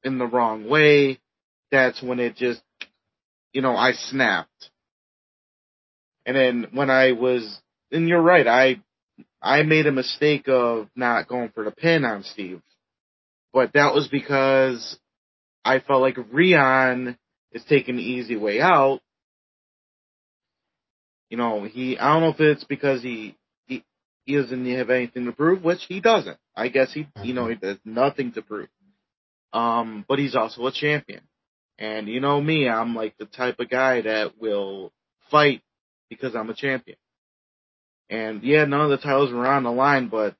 [0.04, 1.18] in the wrong way,
[1.70, 2.62] that's when it just,
[3.52, 4.70] you know, I snapped.
[6.24, 8.80] And then when I was, and you're right, I,
[9.42, 12.62] I made a mistake of not going for the pin on Steve.
[13.52, 14.98] But that was because
[15.64, 17.16] I felt like Rion
[17.52, 19.00] is taking the easy way out.
[21.30, 23.84] You know, he, I don't know if it's because he, he,
[24.24, 26.38] he doesn't have anything to prove, which he doesn't.
[26.54, 28.68] I guess he, you know, he has nothing to prove.
[29.52, 31.22] Um, but he's also a champion.
[31.78, 34.92] And you know me, I'm like the type of guy that will
[35.30, 35.62] fight
[36.08, 36.96] because I'm a champion.
[38.08, 40.34] And yeah, none of the titles were on the line, but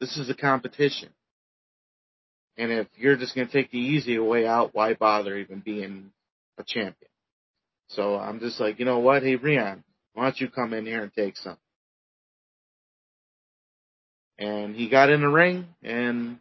[0.00, 1.10] this is a competition.
[2.56, 6.12] And if you're just going to take the easy way out, why bother even being
[6.58, 7.10] a champion?
[7.88, 9.22] So I'm just like, you know what?
[9.22, 11.58] Hey, Rion, why don't you come in here and take some?
[14.38, 16.38] And he got in the ring and,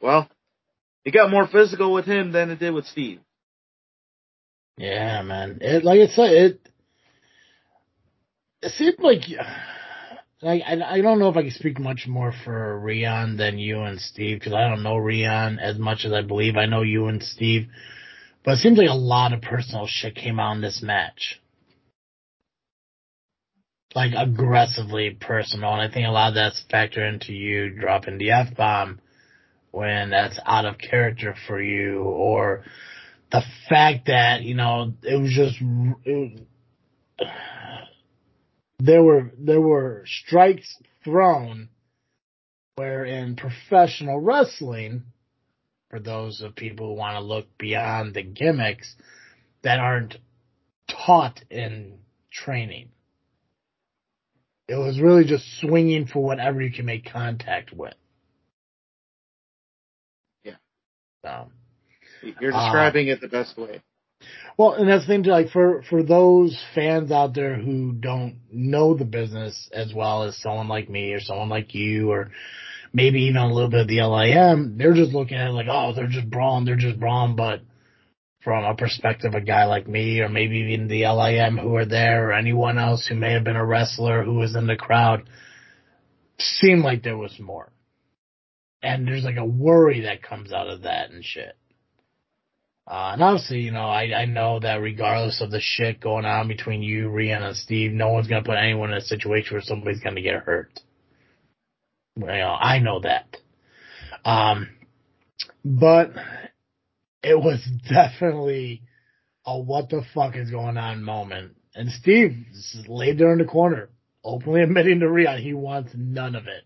[0.00, 0.28] well,
[1.04, 3.20] it got more physical with him than it did with Steve.
[4.76, 5.58] Yeah, man.
[5.60, 6.68] It, like I said, it,
[8.62, 9.22] it seemed like,
[10.40, 13.80] like I, I don't know if I can speak much more for Rion than you
[13.80, 17.06] and Steve because I don't know Rion as much as I believe I know you
[17.06, 17.66] and Steve.
[18.44, 21.40] But it seems like a lot of personal shit came out in this match.
[23.94, 28.30] Like aggressively personal, and I think a lot of that's factored into you dropping the
[28.30, 29.00] F bomb
[29.70, 32.64] when that's out of character for you, or
[33.30, 35.58] the fact that, you know, it was just,
[38.84, 41.68] there were, there were strikes thrown
[42.74, 45.04] where in professional wrestling,
[45.88, 48.96] for those of people who want to look beyond the gimmicks
[49.62, 50.16] that aren't
[50.88, 51.98] taught in
[52.32, 52.88] training.
[54.66, 57.94] It was really just swinging for whatever you can make contact with.
[60.42, 60.54] Yeah.
[61.24, 61.50] So,
[62.22, 63.82] You're describing uh, it the best way.
[64.58, 68.94] Well, and that's the thing, like for for those fans out there who don't know
[68.94, 72.30] the business as well as someone like me or someone like you or
[72.92, 75.94] maybe even a little bit of the LIM, they're just looking at it like, oh,
[75.94, 77.60] they're just brawling, they're just brawling, but
[78.44, 82.28] from a perspective a guy like me or maybe even the LIM who are there
[82.28, 85.22] or anyone else who may have been a wrestler who was in the crowd,
[86.38, 87.72] seemed like there was more.
[88.82, 91.56] And there's like a worry that comes out of that and shit.
[92.86, 96.48] Uh, and obviously, you know, I, I know that regardless of the shit going on
[96.48, 100.00] between you, Rion, and Steve, no one's gonna put anyone in a situation where somebody's
[100.00, 100.80] gonna get hurt.
[102.16, 103.36] You know, I know that.
[104.24, 104.68] Um,
[105.64, 106.10] but
[107.22, 108.82] it was definitely
[109.46, 111.56] a what the fuck is going on moment.
[111.74, 112.36] And Steve
[112.88, 113.90] laid there in the corner,
[114.24, 116.64] openly admitting to Rion he wants none of it.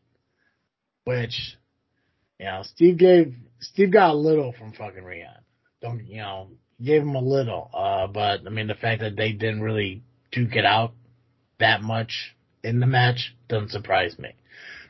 [1.05, 1.57] Which,
[2.41, 5.46] you know, Steve gave, Steve got a little from fucking Rion.
[5.83, 6.49] Don't, you know,
[6.83, 7.71] gave him a little.
[7.73, 10.93] Uh, but I mean, the fact that they didn't really duke it out
[11.59, 14.35] that much in the match doesn't surprise me.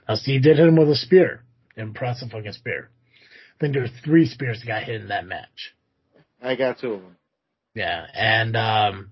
[0.08, 1.42] Now, Steve did hit him with a spear.
[1.76, 2.90] Impressive fucking spear.
[3.56, 5.74] I think there were three spears that got hit in that match.
[6.42, 7.16] I got two of them.
[7.74, 9.10] Yeah, and um,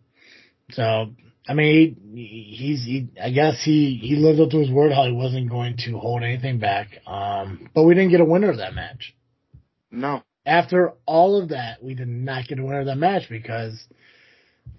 [0.71, 1.11] so
[1.47, 5.05] I mean, he, he's he, I guess he he lived up to his word how
[5.05, 6.89] he wasn't going to hold anything back.
[7.07, 9.15] Um, but we didn't get a winner of that match.
[9.91, 10.23] No.
[10.47, 13.83] After all of that, we did not get a winner of that match because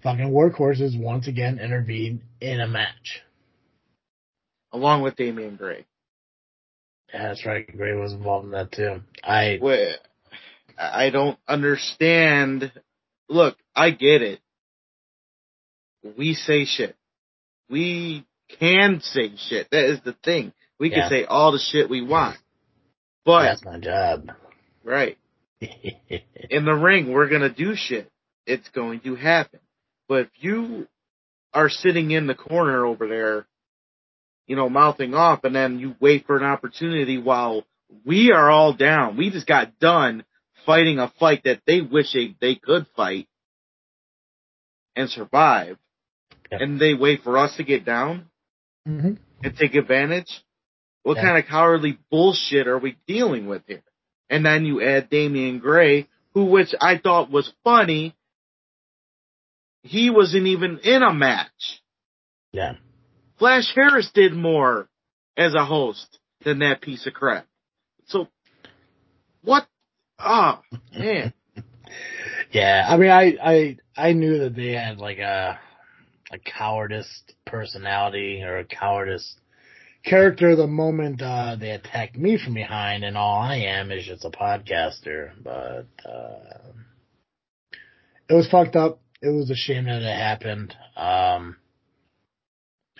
[0.02, 3.22] fucking workhorses once again intervened in a match.
[4.72, 5.84] Along with Damian Gray.
[7.12, 7.66] Yeah, that's right.
[7.76, 9.00] Gray was involved in that too.
[9.24, 9.96] I Wait,
[10.78, 12.70] I don't understand.
[13.28, 14.40] Look, I get it.
[16.16, 16.94] We say shit.
[17.68, 18.24] We
[18.60, 19.68] can say shit.
[19.70, 20.52] That is the thing.
[20.78, 21.00] We Yeah.
[21.02, 22.38] can say all the shit we want.
[23.24, 24.30] But, that's my job.
[24.84, 25.18] right.
[25.60, 28.10] In the ring, we're gonna do shit.
[28.46, 29.60] It's going to happen.
[30.08, 30.86] But if you
[31.52, 33.46] are sitting in the corner over there,
[34.46, 37.64] you know, mouthing off and then you wait for an opportunity while
[38.04, 39.16] we are all down.
[39.16, 40.24] We just got done
[40.64, 43.26] fighting a fight that they wish they, they could fight
[44.94, 45.78] and survive.
[46.52, 46.58] Yeah.
[46.60, 48.26] And they wait for us to get down
[48.86, 50.30] hmm and take advantage.
[51.02, 51.24] What Yeah.
[51.24, 53.82] kind of cowardly bullshit are we dealing with here?
[54.28, 58.14] And then you add Damian Gray, who, which I thought was funny.
[59.82, 61.82] He wasn't even in a match.
[62.52, 62.74] Yeah.
[63.38, 64.88] Flash Harris did more
[65.36, 67.46] as a host than that piece of crap.
[68.06, 68.28] So,
[69.42, 69.66] what?
[70.18, 70.62] Ah,
[70.96, 71.32] man.
[72.52, 75.58] Yeah, I mean, I, I, I knew that they had like a,
[76.30, 79.36] a cowardice personality or a cowardice
[80.06, 84.24] character the moment, uh, they attacked me from behind and all I am is just
[84.24, 86.72] a podcaster, but, uh,
[88.28, 89.00] it was fucked up.
[89.20, 90.74] It was a shame that it happened.
[90.96, 91.56] Um,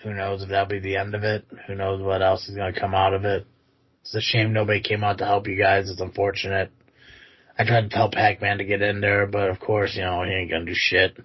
[0.03, 1.45] who knows if that'll be the end of it?
[1.67, 3.45] Who knows what else is going to come out of it?
[4.01, 5.89] It's a shame nobody came out to help you guys.
[5.89, 6.71] It's unfortunate.
[7.57, 10.31] I tried to tell Pac-Man to get in there, but of course, you know, he
[10.31, 11.17] ain't gonna do shit.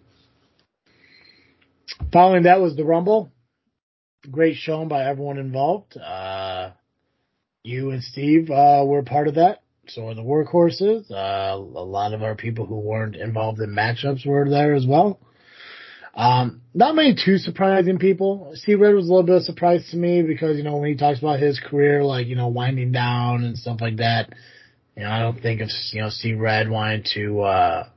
[2.13, 3.31] Following that was the Rumble.
[4.31, 5.97] Great showing by everyone involved.
[5.97, 6.71] Uh,
[7.65, 9.63] you and Steve, uh, were part of that.
[9.89, 11.11] So were the workhorses.
[11.11, 15.19] Uh, a lot of our people who weren't involved in matchups were there as well.
[16.15, 18.53] Um, not many too surprising people.
[18.55, 20.91] Steve Red was a little bit of a surprise to me because, you know, when
[20.91, 24.33] he talks about his career, like, you know, winding down and stuff like that,
[24.97, 27.89] you know, I don't think of, you know, Steve Red wanting to, uh,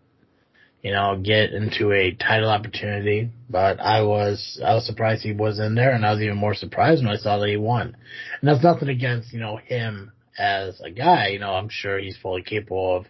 [0.86, 5.58] you know, get into a title opportunity, but I was, I was surprised he was
[5.58, 7.98] in there and I was even more surprised when I saw that he won.
[8.40, 12.18] And that's nothing against, you know, him as a guy, you know, I'm sure he's
[12.18, 13.08] fully capable of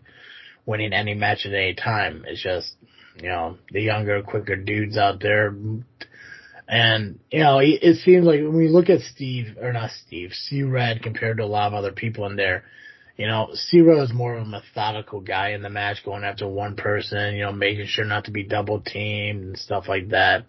[0.66, 2.24] winning any match at any time.
[2.26, 2.76] It's just,
[3.22, 5.54] you know, the younger, quicker dudes out there.
[6.70, 10.32] And, you know, it, it seems like when we look at Steve, or not Steve,
[10.32, 12.64] C Red compared to a lot of other people in there,
[13.18, 16.76] you know, Zero is more of a methodical guy in the match, going after one
[16.76, 20.46] person, you know, making sure not to be double teamed and stuff like that.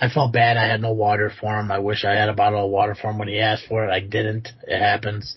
[0.00, 1.72] I felt bad I had no water for him.
[1.72, 3.92] I wish I had a bottle of water for him when he asked for it.
[3.92, 4.48] I didn't.
[4.66, 5.36] It happens.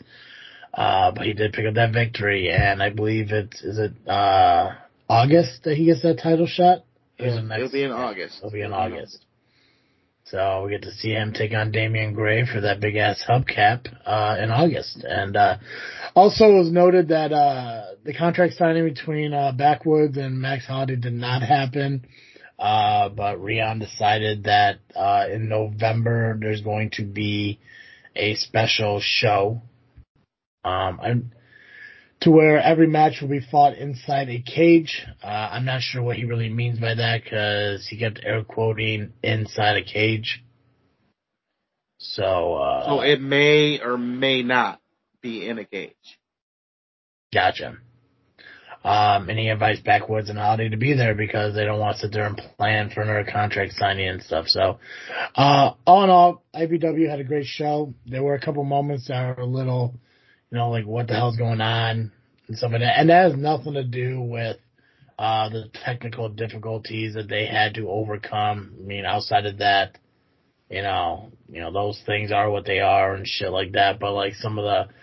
[0.74, 4.76] Uh, but he did pick up that victory, and I believe it's, is it, uh,
[5.10, 6.84] August that he gets that title shot?
[7.20, 8.38] Or is it It'll, be in August.
[8.38, 9.26] It'll be in August.
[10.32, 13.88] So we get to see him take on Damian Gray for that big ass hubcap
[14.06, 15.06] uh, in August.
[15.08, 15.58] And uh,
[16.16, 20.98] also it was noted that uh, the contract signing between uh, Backwoods and Max Holiday
[20.98, 22.06] did not happen.
[22.60, 27.60] Uh, but Rion decided that uh, in November there's going to be
[28.14, 29.62] a special show.
[30.66, 31.32] Um,
[32.22, 35.06] to where every match will be fought inside a cage.
[35.24, 39.14] Uh, I'm not sure what he really means by that because he kept air quoting
[39.24, 40.44] inside a cage.
[42.00, 44.80] So, uh, So it may or may not
[45.22, 45.94] be in a cage.
[47.34, 47.78] gotcha.
[48.84, 52.04] Um, and he invites Backwoods and Holiday to be there because they don't want to
[52.04, 54.48] sit there and plan for another contract signing and stuff.
[54.48, 54.80] So,
[55.36, 57.94] uh, all in all, IPW had a great show.
[58.06, 59.96] There were a couple moments that were a little,
[60.52, 62.12] you know, like what the hell's going on
[62.48, 63.00] and stuff like that.
[63.00, 64.58] And that has nothing to do with,
[65.20, 68.76] uh, the technical difficulties that they had to overcome.
[68.80, 69.98] I mean, outside of that,
[70.70, 74.00] you know, you know, those things are what they are and shit like that.
[74.00, 74.94] But like some of the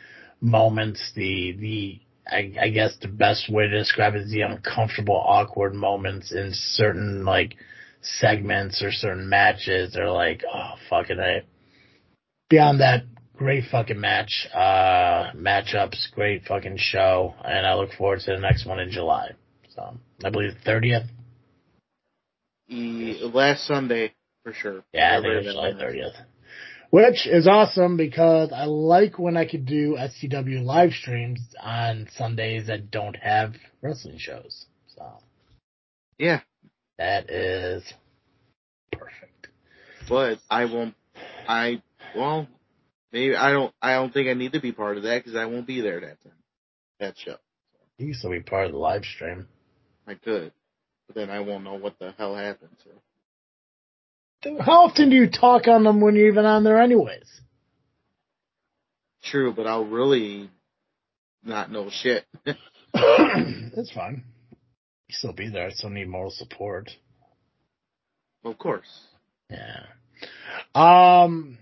[0.40, 5.16] moments, the, the, I, I guess the best way to describe it is the uncomfortable,
[5.16, 7.56] awkward moments in certain like
[8.02, 11.42] segments or certain matches are like, oh fucking I.
[12.50, 13.04] Beyond that,
[13.36, 18.66] great fucking match, uh, matchups, great fucking show, and I look forward to the next
[18.66, 19.32] one in July.
[19.74, 21.04] So I believe thirtieth,
[22.68, 24.12] last Sunday
[24.42, 24.84] for sure.
[24.92, 26.14] Yeah, I think it July 30th.
[26.90, 32.68] Which is awesome because I like when I could do SCW live streams on Sundays
[32.68, 34.66] that don't have wrestling shows.
[34.94, 35.04] So
[36.18, 36.40] Yeah,
[36.98, 37.82] that is
[38.92, 39.48] perfect.
[40.08, 40.94] but I won't.
[41.48, 41.82] I
[42.14, 42.46] well,
[43.14, 43.72] maybe I don't.
[43.80, 46.00] I don't think I need to be part of that because I won't be there
[46.00, 46.32] that time.
[47.00, 47.36] That show.
[47.96, 49.46] You can still be part of the live stream.
[50.06, 50.52] I could,
[51.06, 52.76] but then I won't know what the hell happened.
[54.42, 57.30] So How often do you talk on them when you're even on there anyways?
[59.30, 60.50] true, but I'll really
[61.42, 62.26] not know shit.
[62.44, 64.22] That's fine.
[65.08, 65.68] You still be there.
[65.68, 66.90] I still need moral support.
[68.44, 69.00] of course.
[69.48, 69.84] Yeah.
[70.74, 71.56] Um,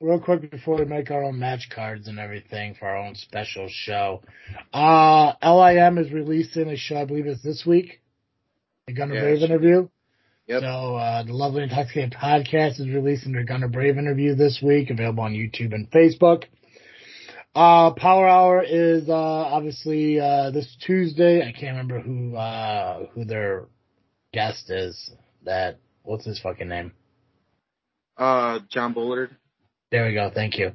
[0.00, 3.68] real quick before we make our own match cards and everything for our own special
[3.68, 4.22] show,
[4.72, 6.96] uh, LIM is releasing a show.
[6.96, 8.00] I believe it's this week.
[8.86, 9.88] The Gunner Brave interview.
[10.46, 10.62] Yep.
[10.62, 15.22] So uh, the Lovely Intoxicated podcast is releasing their Gunner Brave interview this week, available
[15.22, 16.44] on YouTube and Facebook.
[17.54, 21.40] Uh, Power Hour is uh, obviously uh, this Tuesday.
[21.42, 23.66] I can't remember who uh, who their
[24.32, 25.10] guest is.
[25.44, 26.92] That what's his fucking name?
[28.16, 29.36] Uh, John Bullard.
[29.90, 30.30] There we go.
[30.32, 30.70] Thank you.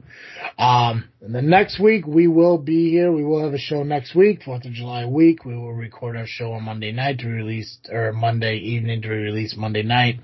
[0.60, 3.14] Um, and the next week we will be here.
[3.14, 5.46] We will have a show next week, Fourth of July week.
[5.46, 9.56] We will record our show on Monday night to release, or Monday evening to release
[9.56, 10.20] Monday night.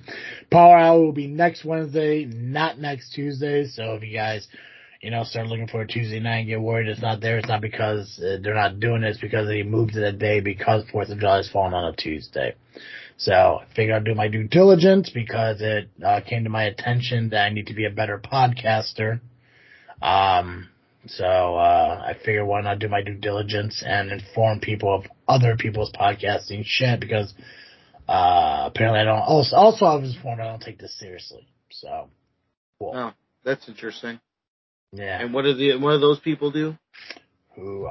[0.51, 3.65] Power Hour will be next Wednesday, not next Tuesday.
[3.65, 4.45] So if you guys,
[5.01, 7.47] you know, start looking for a Tuesday night and get worried it's not there, it's
[7.47, 9.11] not because uh, they're not doing it.
[9.11, 11.95] It's because they moved it a day because Fourth of July is falling on a
[11.95, 12.55] Tuesday.
[13.22, 17.30] So I figured I'd do my due diligence because it uh, came to my attention
[17.30, 19.19] that I need to be a better podcaster.
[20.01, 20.69] Um,
[21.05, 25.55] so uh, I figured why not do my due diligence and inform people of other
[25.55, 27.32] people's podcasting shit because
[28.09, 29.19] uh, apparently I don't.
[29.19, 31.47] Also, also I was informed I don't take this seriously.
[31.69, 32.09] So
[32.80, 32.93] cool.
[32.95, 33.13] Oh,
[33.43, 34.19] that's interesting.
[34.91, 35.22] yeah.
[35.22, 36.76] And what do the what do those people do?
[37.59, 37.88] Ooh,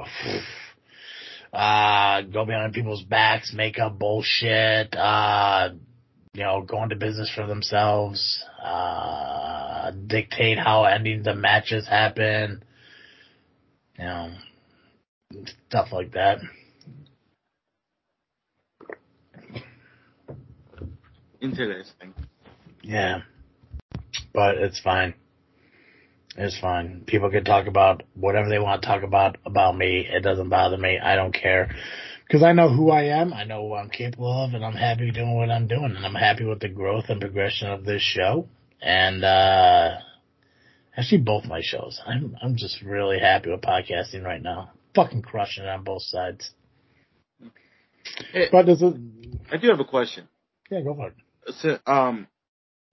[1.53, 5.69] uh, go behind people's backs, make up bullshit, uh,
[6.33, 12.63] you know, go into business for themselves, uh, dictate how endings of matches happen,
[13.97, 14.31] you know,
[15.67, 16.39] stuff like that.
[21.41, 22.13] Interesting.
[22.81, 23.21] Yeah.
[24.33, 25.15] But it's fine.
[26.37, 27.03] It's fine.
[27.05, 30.07] People can talk about whatever they want to talk about about me.
[30.09, 30.97] It doesn't bother me.
[30.97, 31.75] I don't care.
[32.25, 33.33] Because I know who I am.
[33.33, 35.93] I know what I'm capable of, and I'm happy doing what I'm doing.
[35.97, 38.47] And I'm happy with the growth and progression of this show.
[38.81, 39.97] And, uh,
[40.95, 41.99] actually both my shows.
[42.05, 44.71] I'm, I'm just really happy with podcasting right now.
[44.95, 46.51] Fucking crushing it on both sides.
[48.31, 50.27] Hey, But I do have a question.
[50.69, 51.13] yeah, go for it.
[51.55, 52.27] So, um,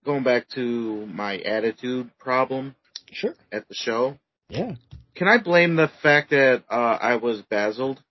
[0.05, 2.75] going back to my attitude problem
[3.13, 3.35] Sure.
[3.53, 4.75] at the show, Yeah.
[5.15, 8.03] can I blame the fact that uh, I was basiled?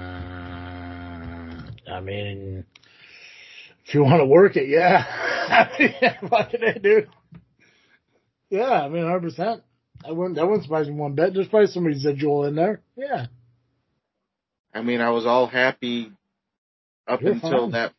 [0.00, 2.64] Mm, I mean,
[3.86, 5.04] if you want to work it, yeah.
[5.48, 7.08] I mean, yeah, fucking it, dude.
[8.48, 9.62] Yeah, I mean, 100%.
[10.04, 11.34] I wouldn't, that wouldn't surprise me one bit.
[11.34, 12.80] There's probably some residual in there.
[12.96, 13.26] Yeah.
[14.72, 16.10] I mean, I was all happy
[17.06, 17.70] up You're until fine.
[17.72, 17.92] that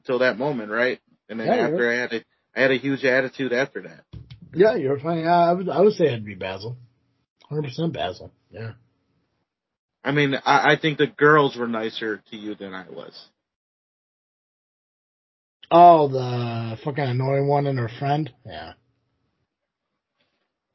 [0.00, 0.98] until that moment, right?
[1.28, 2.24] And then Yeah, after I had a
[2.56, 4.04] I had a huge attitude after that.
[4.54, 5.26] Yeah, you're fine.
[5.26, 6.76] I would, I would say it'd be Basil.
[7.50, 8.32] 100% Basil.
[8.50, 8.72] Yeah.
[10.04, 13.28] I mean, I, I think the girls were nicer to you than I was.
[15.70, 18.30] Oh, the fucking annoying one and her friend?
[18.44, 18.74] Yeah.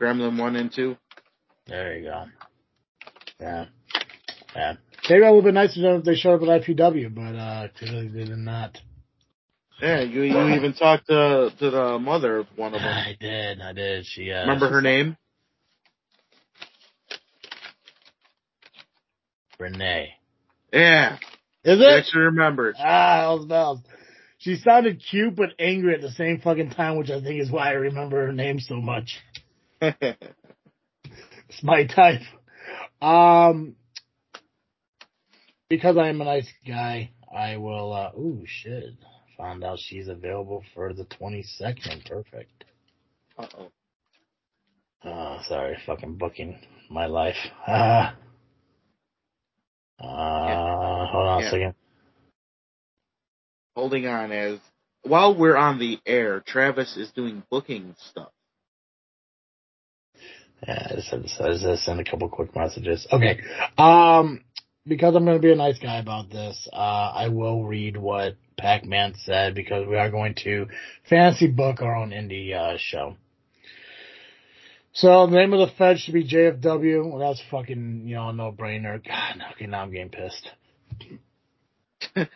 [0.02, 0.98] Gremlin one and two.
[1.68, 2.26] There you go.
[3.40, 3.66] Yeah.
[4.56, 4.74] Yeah.
[5.10, 7.36] Maybe I would have been nicer to them if they showed up at IPW, but,
[7.36, 8.78] uh, clearly they did not.
[9.82, 12.92] Yeah, you you even talked to to the mother of one of them.
[12.94, 14.06] I did, I did.
[14.08, 15.18] She, uh, Remember her name?
[19.60, 20.10] Renee.
[20.74, 21.18] Yeah,
[21.64, 21.98] Is I it?
[22.00, 22.76] actually remembered.
[22.80, 23.80] Ah, those bells.
[24.40, 27.70] She sounded cute but angry at the same fucking time, which I think is why
[27.70, 29.20] I remember her name so much.
[31.50, 32.22] It's my type.
[33.02, 33.76] Um,
[35.70, 38.96] because I am a nice guy, I will, uh, ooh, shit.
[39.38, 42.06] Found out she's available for the 22nd.
[42.10, 42.64] Perfect.
[43.38, 43.72] uh oh.
[45.06, 46.60] Oh, sorry, fucking booking
[46.90, 47.36] my life.
[50.00, 51.48] Uh, uh, hold on Yeah.
[51.48, 51.74] a second.
[53.76, 54.60] Holding on as
[55.04, 58.30] while we're on the air, Travis is doing booking stuff.
[60.68, 63.08] Yeah, I just had to, I just had to send a couple quick messages.
[63.12, 63.40] Okay.
[63.78, 64.42] Um,
[64.88, 68.36] because I'm going to be a nice guy about this, uh, I will read what
[68.58, 70.68] Pac-Man said because we are going to
[71.10, 73.16] fantasy book our own indie uh, show.
[74.94, 77.08] So the name of the Fed should be JFW.
[77.08, 79.00] Well, that's fucking you know no brainer.
[79.06, 80.50] God, okay, now I'm getting pissed.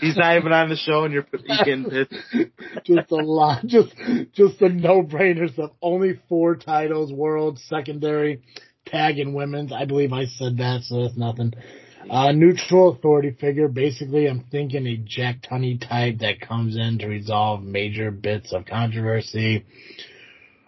[0.00, 2.12] He's not even on the show, and you're you're getting pissed.
[2.84, 3.94] just a lot, just
[4.32, 8.42] just the no brainers of only four titles: world, secondary,
[8.92, 9.72] tag, and women's.
[9.72, 11.52] I believe I said that, so that's nothing.
[12.10, 13.68] Uh, neutral authority figure.
[13.68, 18.66] Basically, I'm thinking a Jack Tunney type that comes in to resolve major bits of
[18.66, 19.64] controversy.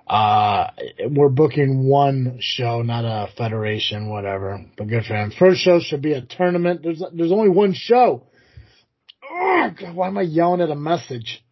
[0.07, 0.69] Uh,
[1.11, 4.65] we're booking one show, not a federation, whatever.
[4.77, 5.33] But good for him.
[5.39, 6.81] First show should be a tournament.
[6.83, 8.23] There's there's only one show.
[9.29, 11.43] Oh, God, why am I yelling at a message?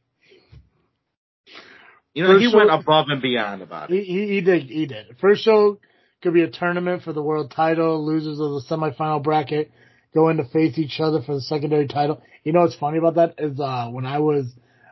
[2.14, 4.04] You know, First he show- went above and beyond about it.
[4.04, 4.62] He, he, he did.
[4.64, 5.16] He did.
[5.20, 5.78] First show
[6.22, 8.04] could be a tournament for the world title.
[8.04, 9.70] Losers of the semifinal bracket
[10.14, 12.22] go to face each other for the secondary title.
[12.44, 14.46] You know what's funny about that is uh when I was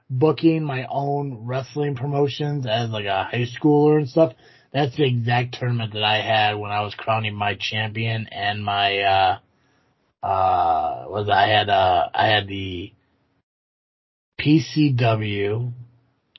[0.09, 4.33] booking my own wrestling promotions as like a high schooler and stuff.
[4.72, 8.99] That's the exact tournament that I had when I was crowning my champion and my
[8.99, 9.39] uh
[10.22, 12.93] uh was I had uh I had the
[14.41, 15.72] PCW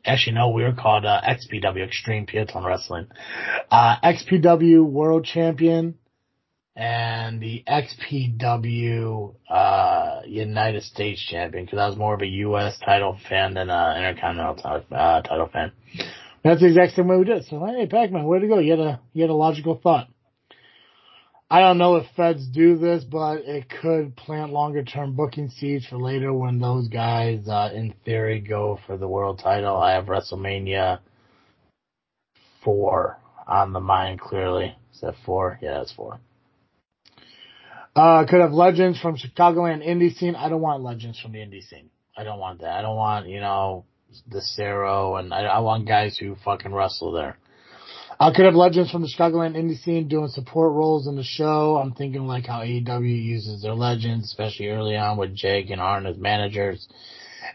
[0.05, 3.07] actually no we were called uh, XPW Extreme Peloton Wrestling
[3.69, 5.97] uh XPW World Champion
[6.75, 13.17] and the XPW uh United States Champion because I was more of a US title
[13.27, 15.71] fan than an Intercontinental title, uh, title fan.
[16.43, 17.45] That's the exact same way we did.
[17.45, 18.59] So hey Pac-Man, where to go?
[18.59, 20.07] You had a you had a logical thought.
[21.51, 25.85] I don't know if feds do this, but it could plant longer term booking seeds
[25.85, 29.75] for later when those guys, uh, in theory, go for the world title.
[29.75, 30.99] I have WrestleMania
[32.63, 34.77] four on the mind clearly.
[34.93, 35.59] Is that four?
[35.61, 36.21] Yeah, that's four.
[37.97, 40.35] Uh, could have legends from Chicagoland indie scene.
[40.35, 41.89] I don't want legends from the indie scene.
[42.15, 42.71] I don't want that.
[42.71, 43.83] I don't want, you know,
[44.25, 47.37] the Cero and I, I want guys who fucking wrestle there.
[48.21, 51.77] I could have legends from the Chicagoland indie scene doing support roles in the show.
[51.77, 56.05] I'm thinking like how AEW uses their legends, especially early on with Jake and Arn
[56.05, 56.87] as managers.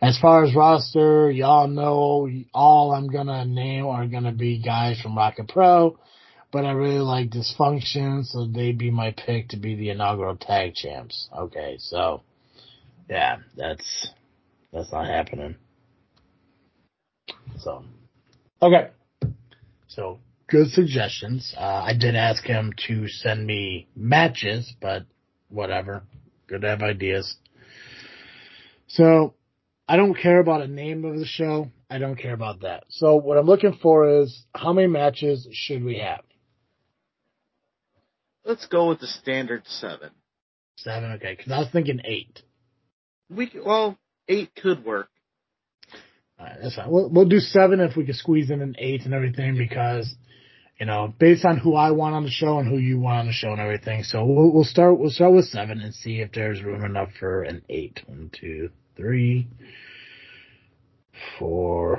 [0.03, 5.17] As far as roster, y'all know all I'm gonna name are gonna be guys from
[5.17, 6.01] Rocket Pro,
[6.51, 10.75] but I really like Dysfunction, so they'd be my pick to be the inaugural tag
[10.75, 11.29] champs.
[11.33, 12.23] Okay, so
[13.09, 14.09] yeah, that's
[14.73, 15.55] that's not happening.
[17.59, 17.85] So
[18.61, 18.89] okay,
[19.87, 21.55] so good suggestions.
[21.57, 25.05] Uh, I did ask him to send me matches, but
[25.49, 26.03] whatever.
[26.47, 27.37] Good to have ideas.
[28.89, 29.35] So
[29.89, 31.71] I don't care about a name of the show.
[31.89, 32.85] I don't care about that.
[32.89, 36.23] So what I'm looking for is how many matches should we have?
[38.45, 40.11] Let's go with the standard seven.
[40.77, 41.35] Seven, okay.
[41.37, 42.43] Because I was thinking eight.
[43.29, 45.09] We well, eight could work.
[46.39, 46.91] All right, that's fine.
[46.91, 50.15] We'll, we'll do seven if we can squeeze in an eight and everything because,
[50.79, 53.27] you know, based on who I want on the show and who you want on
[53.27, 54.03] the show and everything.
[54.03, 57.43] So we'll, we'll start, we'll start with seven and see if there's room enough for
[57.43, 58.01] an eight.
[58.07, 59.49] One, two, three,
[61.39, 61.97] four,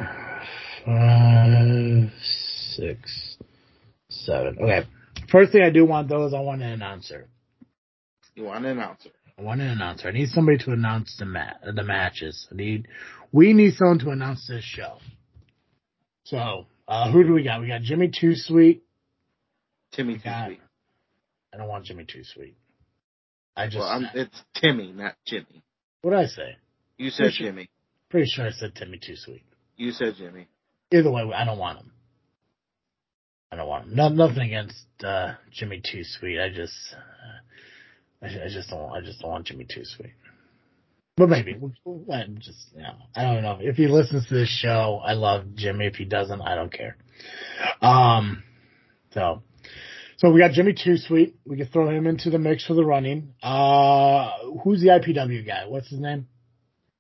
[0.86, 2.12] five,
[2.76, 3.38] six,
[4.10, 4.58] seven.
[4.62, 4.88] Okay.
[5.32, 7.28] First thing I do want though is I want an announcer.
[8.36, 9.10] You want an announcer?
[9.38, 10.08] I want an announcer.
[10.08, 12.48] I need somebody to announce the ma- the matches.
[12.52, 12.88] I need
[13.32, 14.98] we need someone to announce this show.
[16.24, 17.62] So uh, who do we got?
[17.62, 18.84] We got Jimmy Too Sweet.
[19.94, 20.62] Timmy Too Sweet.
[21.54, 22.56] I don't want Jimmy Too Sweet.
[23.56, 25.64] I just Well, I'm, it's Timmy, not Jimmy.
[26.02, 26.58] what did I say?
[26.98, 27.48] You said Sure.
[27.48, 27.70] Jimmy.
[28.10, 29.44] Pretty sure I said Timmy Too Sweet.
[29.76, 30.48] You said Jimmy.
[30.94, 31.92] Either way, I don't want him.
[33.52, 33.96] I don't want him.
[33.96, 36.40] No, nothing against uh, Jimmy Too Sweet.
[36.40, 38.92] I just, uh, I, I just don't.
[38.92, 40.14] I just don't want Jimmy Too Sweet.
[41.18, 41.56] But maybe
[42.14, 43.58] I just, you know, I don't know.
[43.60, 45.88] If he listens to this show, I love Jimmy.
[45.88, 46.96] If he doesn't, I don't care.
[47.82, 48.44] Um,
[49.14, 49.42] so,
[50.18, 51.36] so we got Jimmy Too Sweet.
[51.44, 53.34] We could throw him into the mix for the running.
[53.42, 54.30] Uh,
[54.64, 55.66] who's the IPW guy?
[55.68, 56.28] What's his name?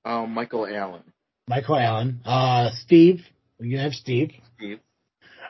[0.03, 1.03] Um, Michael Allen.
[1.47, 2.21] Michael Allen.
[2.25, 3.21] Uh, Steve.
[3.59, 4.31] We can have Steve.
[4.57, 4.79] Steve.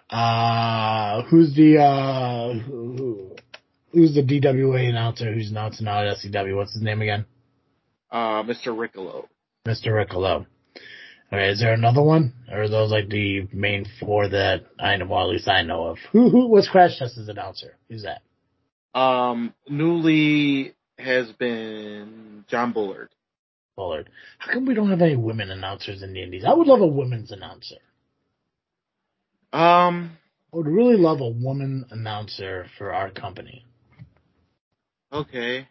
[0.10, 3.36] Uh, who's the, uh, who, who-
[3.94, 6.56] who's the DWA announcer who's announcing now at SCW?
[6.56, 7.26] What's his name again?
[8.12, 8.78] Uh, Mr.
[8.78, 9.28] Riccolo.
[9.68, 9.94] Mr.
[9.94, 10.46] Riccolo.
[11.32, 12.34] Okay, is there another one?
[12.50, 15.88] Or are those like the main four that I know, well, at least I know
[15.88, 15.98] of?
[16.14, 17.76] Who, who, what's Crash Test's announcer?
[17.90, 18.22] Who's that?
[18.98, 23.10] Um, newly has been John Bullard.
[23.76, 24.10] Bullard.
[24.38, 26.46] How come we don't have any women announcers in the Indies?
[26.48, 27.76] I would love a women's announcer.
[29.52, 30.18] Um,
[30.52, 33.66] I would really love a woman announcer for our company.
[35.12, 35.68] Okay.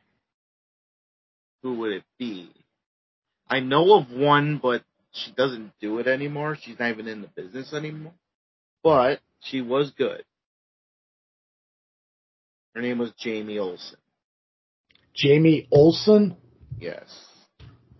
[1.66, 2.48] Who would it be?
[3.50, 6.56] I know of one, but she doesn't do it anymore.
[6.62, 8.12] She's not even in the business anymore.
[8.84, 10.22] But she was good.
[12.72, 13.96] Her name was Jamie Olson.
[15.12, 16.36] Jamie Olson.
[16.78, 17.02] Yes.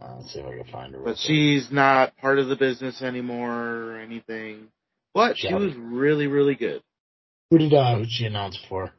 [0.01, 1.01] Uh, let's see if I can find her.
[1.01, 4.69] But she's not part of the business anymore or anything.
[5.13, 6.85] But she was really, really good.
[7.51, 8.93] Who did uh, who did she announce for?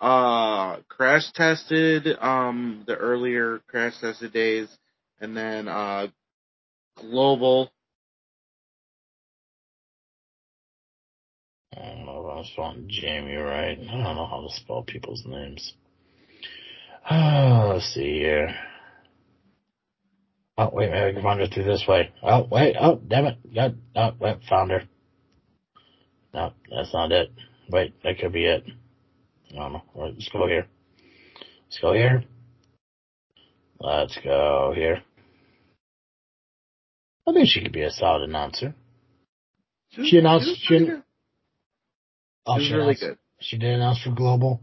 [0.00, 4.68] Uh, crash tested, um, the earlier crash tested days,
[5.20, 6.06] and then, uh,
[6.96, 7.70] global,
[11.76, 13.78] I don't know if I'm spelling Jamie right.
[13.78, 15.74] I don't know how to spell people's names.
[17.10, 18.54] Oh, let's see here.
[20.56, 22.10] Oh, wait, maybe I can find her through this way.
[22.22, 23.54] Oh, wait, oh, damn it.
[23.54, 24.82] God, oh, wait, found her.
[26.34, 27.30] No, that's not it.
[27.70, 28.64] Wait, that could be it.
[29.52, 29.82] I don't know.
[29.94, 30.66] All right, Let's go here.
[31.66, 32.24] Let's go here.
[33.80, 35.02] Let's go here.
[37.26, 38.74] I think she could be a solid announcer.
[39.96, 41.02] was- She announced- she- pretty good.
[42.46, 43.18] Oh, She she really good.
[43.40, 44.60] She did announce for Global.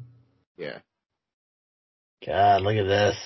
[0.58, 0.80] Yeah.
[2.26, 3.18] God, look at this.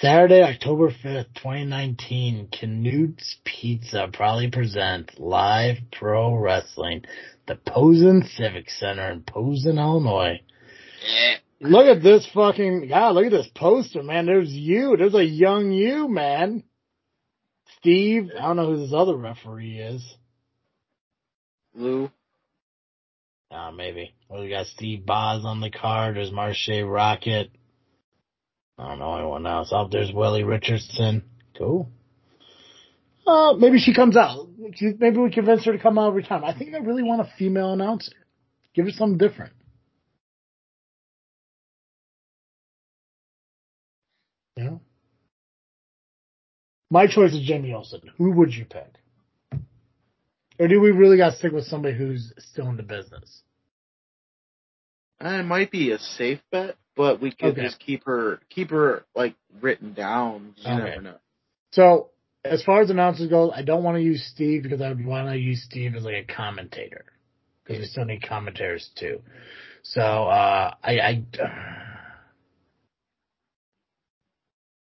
[0.00, 7.04] Saturday, October 5th, 2019, Canute's Pizza proudly presents live pro wrestling,
[7.46, 10.40] the Posen Civic Center in Posen, Illinois.
[11.60, 14.26] Look at this fucking, God, look at this poster, man.
[14.26, 14.96] There's you.
[14.96, 16.64] There's a young you, man.
[17.78, 20.16] Steve, I don't know who this other referee is.
[21.74, 22.10] Lou.
[23.50, 24.12] Uh, maybe.
[24.28, 26.16] Well, we got Steve Boz on the card.
[26.16, 27.50] There's Marshe Rockett.
[28.78, 29.70] I don't know anyone else.
[29.72, 31.24] Oh, there's Willie Richardson.
[31.56, 31.88] Cool.
[33.26, 34.48] Uh, maybe she comes out.
[34.58, 36.44] Maybe we convince her to come out every time.
[36.44, 38.12] I think I really want a female announcer.
[38.74, 39.52] Give her something different.
[44.56, 44.76] Yeah.
[46.90, 48.00] My choice is Jamie Olsen.
[48.16, 48.94] Who would you pick?
[50.58, 53.42] Or do we really got to stick with somebody who's still in the business?
[55.22, 57.62] Uh, It might be a safe bet, but we could Okay.
[57.64, 60.54] just keep her, keep her, like, written down.
[60.56, 60.84] You Okay.
[60.84, 61.18] never know.
[61.72, 62.10] So,
[62.44, 65.28] as far as announcers go, I don't want to use Steve because I would want
[65.28, 67.04] to use Steve as like a commentator
[67.64, 69.20] because we still need commentators too.
[69.82, 71.24] So, uh, I, I,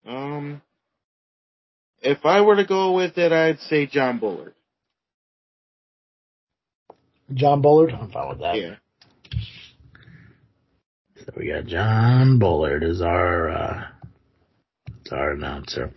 [0.06, 0.62] Um,
[2.02, 4.54] if I were to go with it, I'd say John Bullard.
[7.34, 8.56] John Bullard, I'm fine with that.
[8.56, 8.76] Yeah.
[11.18, 13.84] So we got John Bullard as our, uh,
[15.06, 15.92] as our announcer.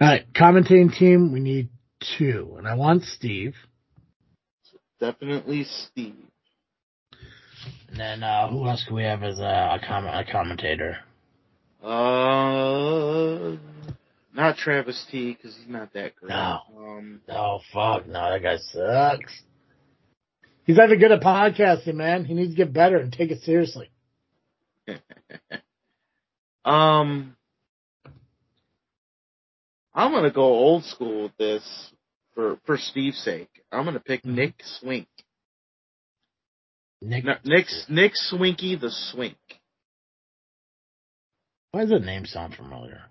[0.00, 1.68] All right, commentating team, we need
[2.18, 3.54] two, and I want Steve.
[4.98, 6.16] Definitely Steve.
[7.88, 10.96] And then, uh, who else can we have as a, a, com- a commentator?
[11.86, 13.56] Uh,
[14.34, 16.30] not Travis T, because he's not that great.
[16.30, 16.58] No.
[16.76, 19.42] Um, Oh fuck, no, that guy sucks.
[20.64, 22.24] He's not even good at podcasting, man.
[22.24, 23.88] He needs to get better and take it seriously.
[26.64, 27.36] um,
[29.94, 31.62] I'm gonna go old school with this
[32.34, 33.62] for for Steve's sake.
[33.70, 34.34] I'm gonna pick Mhm.
[34.34, 35.06] Nick Swink.
[37.00, 39.36] Nick, No, Nick Nick Swinky the Swink.
[41.76, 43.02] Why does that name sound familiar?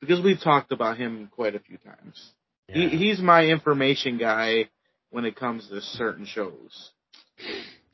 [0.00, 2.32] Because we've talked about him quite a few times.
[2.66, 2.88] Yeah.
[2.88, 4.70] He, he's my information guy
[5.10, 6.92] when it comes to certain shows.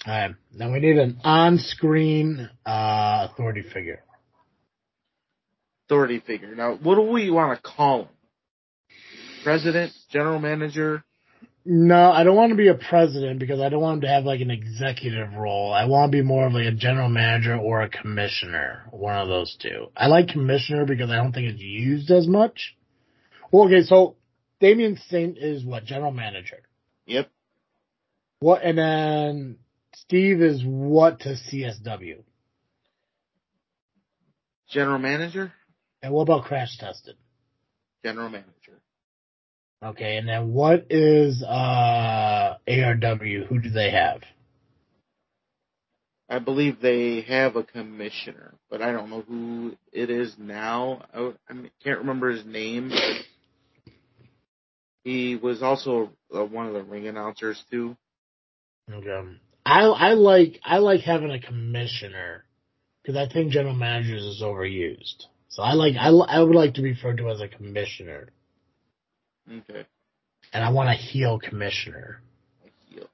[0.07, 4.05] All right, now we need an on-screen uh, authority figure.
[5.87, 6.55] Authority figure.
[6.55, 8.09] Now, what do we want to call him?
[9.43, 11.03] President, general manager.
[11.65, 14.25] No, I don't want to be a president because I don't want him to have
[14.25, 15.73] like an executive role.
[15.73, 19.29] I want to be more of like a general manager or a commissioner, one of
[19.29, 19.89] those two.
[19.95, 22.77] I like commissioner because I don't think it's used as much.
[23.53, 24.17] Well, okay, so
[24.59, 26.63] Damien Saint is what general manager.
[27.07, 27.31] Yep.
[28.39, 29.59] What and then
[29.95, 32.23] Steve is what to CSW.
[34.71, 35.53] General manager.
[36.03, 37.17] And what about crash tested?
[38.03, 38.47] General manager.
[39.83, 43.47] Okay, and then what is uh ARW?
[43.47, 44.23] Who do they have?
[46.29, 51.03] I believe they have a commissioner, but I don't know who it is now.
[51.13, 52.93] I, I can't remember his name.
[55.03, 57.97] He was also uh, one of the ring announcers too.
[58.93, 59.29] Okay.
[59.65, 62.45] I I like I like having a commissioner
[63.03, 65.25] because I think general managers is overused.
[65.49, 68.29] So I like I I would like to be referred to as a commissioner,
[69.51, 69.85] Okay.
[70.53, 72.23] and I want a heel commissioner.
[72.89, 73.09] Heel.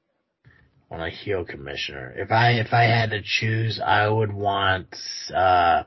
[0.91, 2.15] I want a heel commissioner.
[2.17, 4.95] If I if I had to choose, I would want
[5.35, 5.85] uh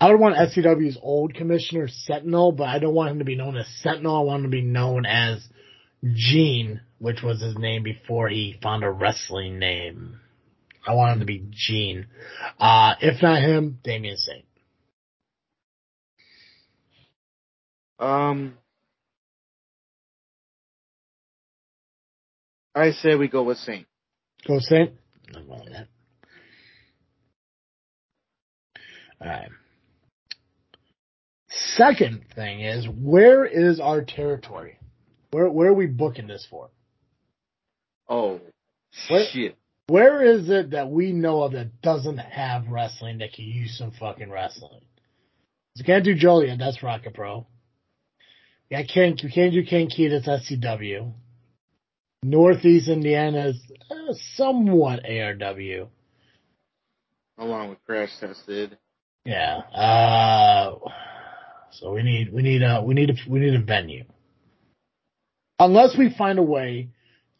[0.00, 3.56] I would want SCW's old commissioner Sentinel, but I don't want him to be known
[3.56, 4.16] as Sentinel.
[4.16, 5.46] I want him to be known as
[6.02, 10.20] Gene, which was his name before he found a wrestling name.
[10.86, 12.06] I want him to be Gene.
[12.58, 14.44] Uh, if not him, Damien Saint.
[17.98, 18.54] Um,
[22.74, 23.86] I say we go with Saint.
[24.46, 24.92] Go Saint.
[25.34, 25.88] I'm going with that.
[29.20, 29.48] All right.
[31.48, 34.78] Second thing is, where is our territory?
[35.32, 36.70] Where where are we booking this for?
[38.08, 38.40] Oh,
[39.08, 39.28] What?
[39.30, 39.56] shit.
[39.88, 43.90] Where is it that we know of that doesn't have wrestling that can use some
[43.90, 44.80] fucking wrestling?
[45.74, 47.46] You can't do Joliet, that's Rocket Pro.
[48.70, 51.12] Yeah, can't you can't do Kankakee, that's SCW.
[52.22, 53.60] Northeast Indiana is
[53.90, 55.88] uh, somewhat ARW.
[57.38, 58.76] Along with Crash Tested.
[59.24, 59.58] Yeah.
[59.58, 60.78] Uh,
[61.72, 64.04] so we need we need a we need a we need a venue.
[65.58, 66.90] Unless we find a way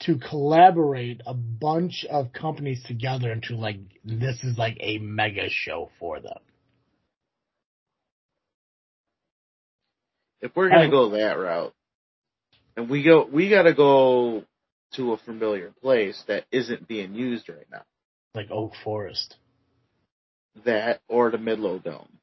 [0.00, 5.90] to collaborate a bunch of companies together into like this is like a mega show
[5.98, 6.38] for them.
[10.40, 11.74] If we're gonna Um, go that route,
[12.76, 14.44] and we go, we gotta go
[14.94, 17.82] to a familiar place that isn't being used right now.
[18.34, 19.36] Like Oak Forest.
[20.64, 22.18] That or the Midlow Dome,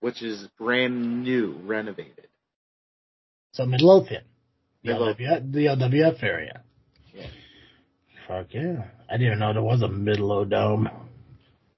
[0.00, 2.28] which is brand new, renovated.
[3.52, 4.24] So Midlothian.
[4.82, 5.52] The Midlothian.
[5.52, 6.62] LWF, the LWF area.
[7.14, 7.26] Yeah.
[8.26, 8.84] Fuck yeah.
[9.08, 10.88] I didn't even know there was a Midlow Dome.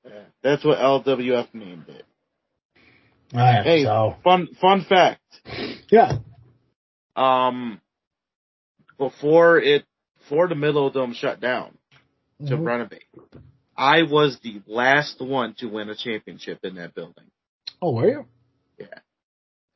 [0.05, 2.05] Yeah, that's what LWF named it.
[3.35, 5.21] Alright, Hey, so fun fun fact.
[5.91, 6.19] yeah.
[7.15, 7.81] Um,
[8.97, 9.85] before it,
[10.29, 11.77] before the Midlow Dome shut down
[12.47, 12.67] to Mhm.
[12.67, 13.07] renovate,
[13.77, 17.31] I was the last one to win a championship in that building.
[17.81, 18.29] Oh, were you?
[18.79, 18.99] Yeah.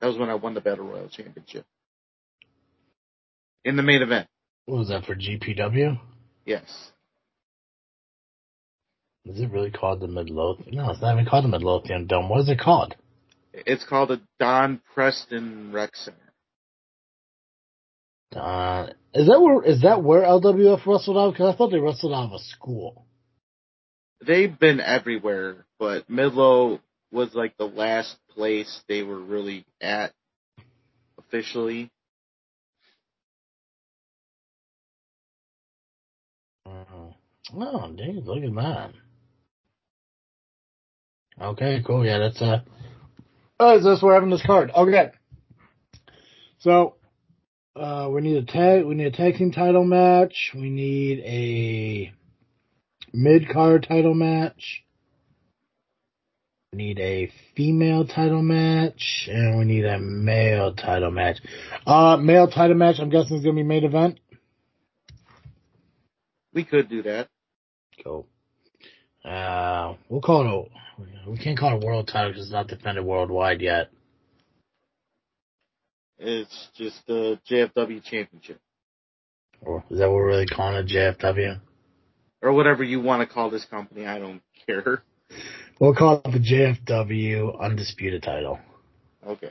[0.00, 1.64] That was when I won the Battle Royal Championship
[3.64, 4.28] in the main event.
[4.66, 5.98] What was that for GPW?
[6.44, 6.92] Yes.
[9.24, 10.74] Is it really called the Midlothian?
[10.74, 12.28] No, it's not even called the Midlothian Dome.
[12.28, 12.96] What is it called?
[13.52, 16.18] It's called the Don Preston Rec Center.
[18.34, 21.32] Uh, is that where is that where LWF wrestled out?
[21.32, 23.06] Because I thought they wrestled out of a school.
[24.26, 30.12] They've been everywhere, but Midlow was like the last place they were really at
[31.18, 31.90] officially.
[37.54, 38.92] Oh, dude, look at that.
[41.40, 42.04] Okay, cool.
[42.04, 42.60] Yeah, that's uh.
[43.58, 44.70] Oh, is this we're having this card?
[44.74, 45.10] Okay.
[46.60, 46.94] So,
[47.74, 48.84] uh, we need a tag.
[48.84, 50.52] We need a tag team title match.
[50.54, 52.12] We need a
[53.12, 54.84] mid card title match.
[56.72, 61.38] We need a female title match, and we need a male title match.
[61.86, 62.96] Uh, male title match.
[62.98, 64.18] I'm guessing is gonna be main event.
[66.54, 67.28] We could do that.
[68.02, 68.26] Cool.
[69.24, 70.70] Uh, we'll call it
[71.26, 73.90] a, we can't call it a world title because it's not defended worldwide yet.
[76.24, 78.60] It's just the JFW Championship
[79.60, 81.60] Or is that what we're really calling it, JFW?
[82.40, 84.04] or whatever you want to call this company.
[84.06, 85.02] I don't care.
[85.80, 88.58] We'll call it the JFW Undisputed title.
[89.26, 89.50] Okay.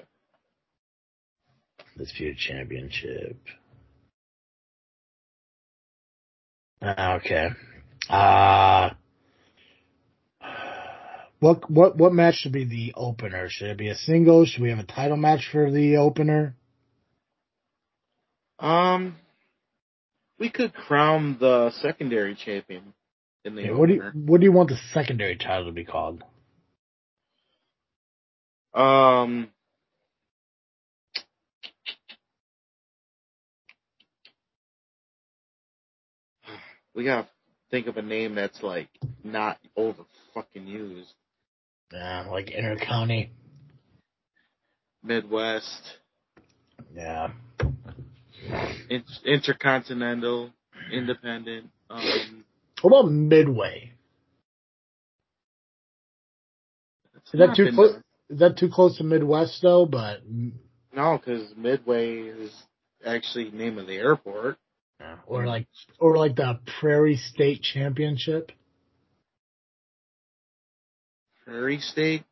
[1.97, 3.37] Undisputed Championship.
[6.81, 7.49] Uh, Okay.
[8.09, 8.89] Uh,
[11.39, 13.47] what, what, what match should be the opener?
[13.49, 14.45] Should it be a single?
[14.45, 16.55] Should we have a title match for the opener?
[18.61, 19.15] Um,
[20.39, 22.93] we could crown the secondary champion
[23.43, 25.83] in the Yeah, what do you, what do you want the secondary title to be
[25.83, 26.23] called?
[28.73, 29.49] Um,
[36.93, 37.27] we gotta
[37.71, 38.89] think of a name that's like
[39.23, 40.03] not over
[40.33, 41.13] fucking used.
[41.91, 43.29] Yeah, like intercounty.
[45.03, 45.97] Midwest,
[46.95, 47.31] Yeah.
[48.89, 50.51] In- intercontinental,
[50.91, 51.69] independent.
[51.89, 52.43] Um,
[52.81, 53.91] What about Midway?
[57.33, 57.95] Is that too close?
[58.29, 59.85] Is that too close to Midwest though?
[59.85, 60.21] But
[60.93, 62.51] No, because Midway is
[63.05, 64.57] actually the name of the airport.
[65.25, 65.67] or like
[65.99, 68.51] or like the Prairie State Championship.
[71.45, 72.23] Prairie State.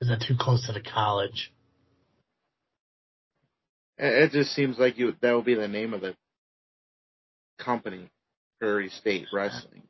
[0.00, 1.52] Is that too close to the college?
[3.96, 6.16] It just seems like you that would be the name of the
[7.58, 8.10] company,
[8.60, 9.82] Prairie State Wrestling.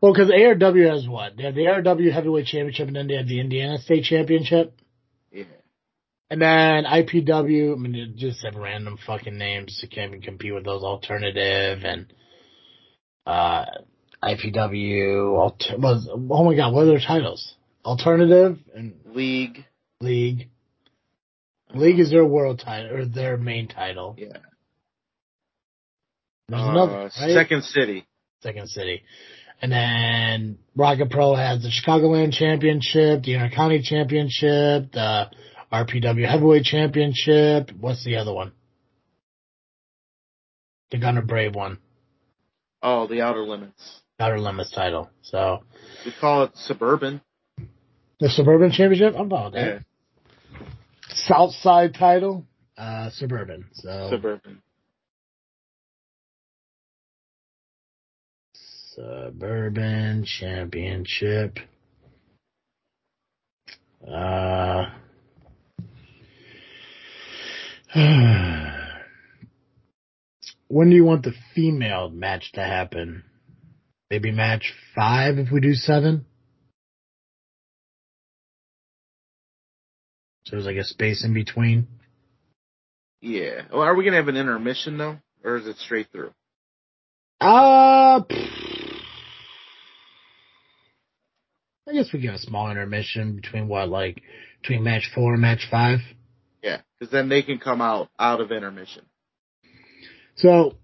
[0.00, 1.36] Well, because ARW has what?
[1.36, 4.80] They have the ARW Heavyweight Championship, and then they have the Indiana State Championship.
[5.30, 5.44] Yeah.
[6.30, 10.54] And then IPW, I mean, it just have random fucking names to can't even compete
[10.54, 12.12] with those alternative and,
[13.26, 13.66] uh,
[14.22, 17.56] IPW, alter, was, oh my god, what are their titles?
[17.84, 19.66] Alternative and League.
[20.00, 20.48] League.
[21.74, 24.14] League is their world title, or their main title.
[24.18, 24.38] Yeah.
[26.48, 27.10] There's Uh, another, right?
[27.12, 28.06] Second City.
[28.42, 29.02] Second City.
[29.62, 35.30] And then Rocket Pro has the Chicagoland Championship, the Intercounty Championship, the
[35.72, 37.70] RPW Heavyweight Championship.
[37.80, 38.52] What's the other one?
[40.90, 41.78] The Gunner Brave one.
[42.82, 44.00] Oh, the Outer Limits.
[44.20, 45.10] Outer Limits title.
[45.22, 45.64] So
[46.04, 47.22] We call it Suburban.
[48.20, 49.64] the Suburban Championship, I'm about Yeah.
[49.64, 49.78] that.
[49.78, 49.84] South
[51.26, 52.46] Side title,
[52.76, 53.66] uh, Suburban.
[53.72, 54.62] So Suburban.
[58.94, 61.58] Suburban Championship.
[64.06, 64.84] Uh,
[70.68, 73.24] when do you want the female match to happen?
[74.10, 76.26] Maybe match five if we do seven?
[80.54, 81.88] There's like a space in between.
[83.20, 83.62] Yeah.
[83.72, 86.32] Well, are we gonna have an intermission though, or is it straight through?
[87.40, 88.20] Uh,
[91.86, 94.22] I guess we get a small intermission between what, like,
[94.62, 95.98] between match four and match five.
[96.62, 99.04] Yeah, because then they can come out out of intermission.
[100.36, 100.76] So,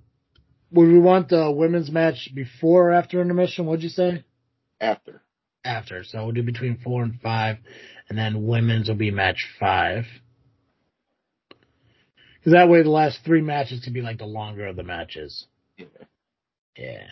[0.72, 3.66] would we want the women's match before or after intermission?
[3.66, 4.24] What'd you say?
[4.80, 5.22] After.
[5.64, 6.04] After.
[6.04, 7.58] So we'll do between four and five,
[8.08, 10.04] and then women's will be match five.
[12.38, 15.46] Because that way the last three matches can be like the longer of the matches.
[15.76, 15.86] Yeah.
[16.78, 17.06] Yeah.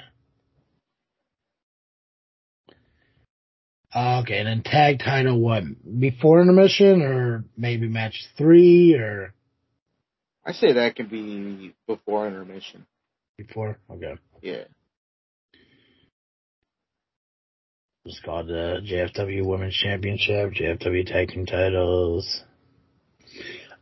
[3.95, 5.65] Okay, and then tag title what?
[5.99, 9.35] Before intermission or maybe match three or
[10.45, 12.87] I say that can be before intermission.
[13.37, 13.79] before?
[13.91, 14.15] Okay.
[14.41, 14.65] Yeah.
[18.09, 22.43] It's called the JFW Women's Championship, JFW Tag Team titles.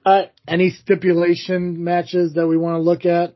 [0.04, 3.34] Uh, any stipulation matches that we want to look at?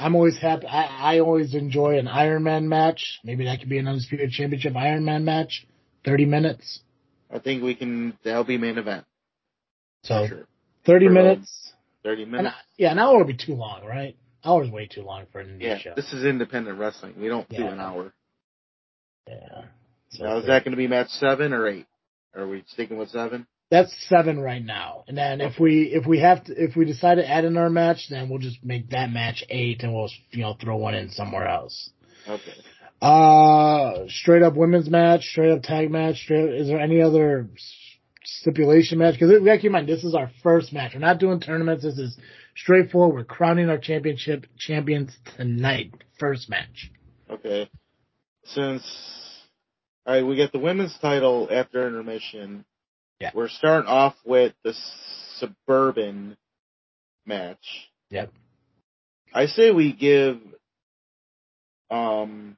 [0.00, 0.66] I'm always happy.
[0.66, 3.20] I, I always enjoy an Iron Man match.
[3.22, 5.66] Maybe that could be an Undisputed Championship Iron Man match.
[6.04, 6.80] 30 minutes.
[7.32, 8.18] I think we can.
[8.24, 9.04] That'll be main event.
[10.02, 10.46] So Sure.
[10.84, 11.72] 30 For, minutes.
[12.02, 12.54] Thirty And, minutes.
[12.76, 14.16] yeah, an hour would be too long, right?
[14.44, 15.78] Hour's way too long for an indie Yeah.
[15.78, 15.92] show.
[15.94, 17.14] This is independent wrestling.
[17.20, 18.12] We don't do an hour.
[19.28, 19.62] Yeah.
[20.10, 21.86] So Now is that going to be match seven or eight?
[22.34, 23.46] Are we sticking with seven?
[23.70, 25.04] That's seven right now.
[25.08, 28.06] And then if we if we have to if we decide to add another match,
[28.08, 31.46] then we'll just make that match eight, and we'll you know throw one in somewhere
[31.46, 31.90] else.
[32.26, 32.54] Okay.
[33.00, 36.16] Uh, straight up women's match, straight up tag match.
[36.16, 37.48] Straight, is there any other
[38.24, 39.14] stipulation match?
[39.14, 40.92] Because we got to keep in mind this is our first match.
[40.94, 41.84] We're not doing tournaments.
[41.84, 42.16] This is
[42.56, 43.14] straightforward.
[43.14, 45.92] We're crowning our championship champions tonight.
[46.18, 46.90] First match.
[47.30, 47.70] Okay.
[48.54, 48.82] Since
[50.06, 52.64] all right, we get the women's title after intermission.
[53.20, 53.30] Yeah.
[53.34, 54.74] We're starting off with the
[55.36, 56.36] suburban
[57.26, 57.90] match.
[58.10, 58.32] Yep.
[59.34, 60.38] I say we give
[61.90, 62.56] um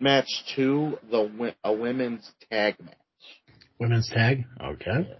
[0.00, 2.94] match two the a women's tag match.
[3.78, 4.44] Women's tag.
[4.60, 5.16] Okay.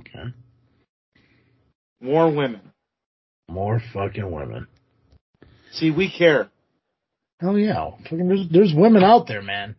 [0.00, 0.34] Okay.
[2.00, 2.72] More women.
[3.48, 4.66] More fucking women.
[5.72, 6.50] See, we care.
[7.40, 7.90] Hell yeah.
[8.04, 9.76] Fucking there's, there's women out there, man.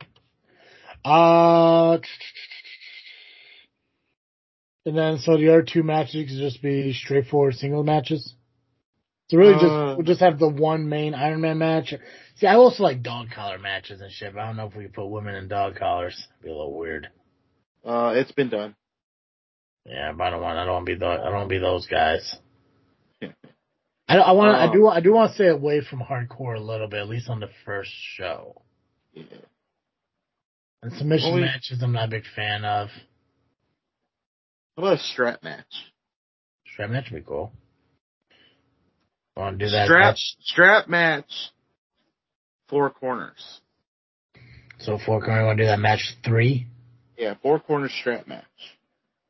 [1.03, 1.97] Uh,
[4.85, 8.33] and then so the other two matches could just be straightforward single matches.
[9.29, 9.59] So really Uh.
[9.59, 11.93] just, we'll just have the one main Iron Man match.
[12.35, 14.83] See, I also like dog collar matches and shit, but I don't know if we
[14.83, 16.15] could put women in dog collars.
[16.39, 17.09] It'd be a little weird.
[17.85, 18.75] Uh, it's been done.
[19.85, 21.55] Yeah, but I don't want, I don't want to be the, I don't want to
[21.55, 22.35] be those guys.
[24.07, 24.71] I, I want, I Uh.
[24.71, 27.39] do, I do want to stay away from hardcore a little bit, at least on
[27.39, 28.61] the first show.
[29.13, 29.23] Yeah.
[30.81, 32.89] And submission Well, we- matches, I'm not a big fan of.
[34.75, 35.65] What about a strap match?
[36.71, 37.51] Strap match would be cool.
[39.35, 39.85] Want to do that?
[39.85, 40.35] strap match?
[40.41, 41.51] strap match.
[42.69, 43.61] Four corners.
[44.79, 45.45] So four corner.
[45.45, 46.67] Want to do that match three?
[47.17, 48.45] Yeah, four corner strap match.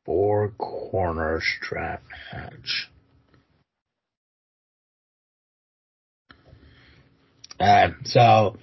[0.05, 2.03] Four corner strap
[2.33, 2.89] match.
[7.59, 8.57] Alright, so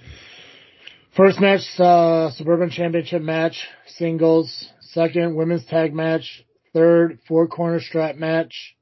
[1.15, 4.69] first match, uh, Suburban Championship match, singles.
[4.81, 6.45] Second, women's tag match.
[6.73, 8.75] Third, four corner strap match.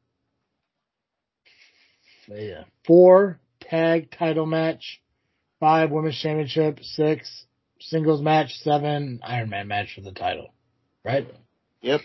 [2.27, 2.63] Yeah.
[2.85, 5.01] Four tag title match.
[5.59, 7.45] five women's championship, six
[7.79, 10.53] singles match, seven Iron Man match for the title.
[11.03, 11.27] Right?
[11.81, 12.01] Yep.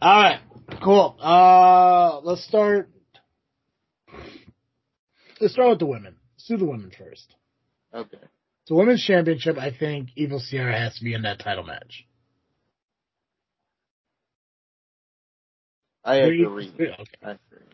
[0.00, 0.40] All right.
[0.82, 1.16] Cool.
[1.20, 2.88] Uh, let's start.
[5.40, 6.16] Let's start with the women.
[6.50, 7.32] Do the women first.
[7.94, 8.18] Okay.
[8.64, 12.04] So women's championship, I think Evil Sierra has to be in that title match.
[16.04, 16.42] I Agree?
[16.44, 16.72] agree.
[16.76, 17.04] Okay.
[17.22, 17.66] I agree.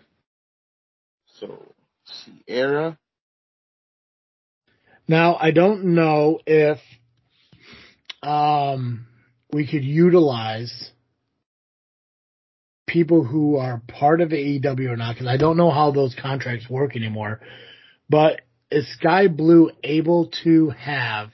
[1.41, 1.59] So,
[2.05, 2.99] Sierra.
[5.09, 6.79] Now I don't know if
[8.23, 9.07] um
[9.55, 10.91] we could utilize
[12.87, 16.69] people who are part of AEW or not because I don't know how those contracts
[16.69, 17.41] work anymore.
[18.09, 21.31] But is Sky Blue able to have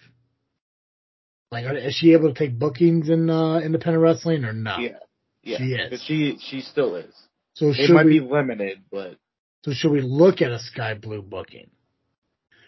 [1.50, 4.80] like is she able to take bookings in uh, independent wrestling or not?
[4.80, 4.98] Yeah.
[5.42, 5.58] Yeah.
[5.58, 5.90] She is.
[5.90, 7.14] But She she still is.
[7.54, 9.16] So It might we be limited, but
[9.64, 11.70] So should we look at a Sky Blue booking?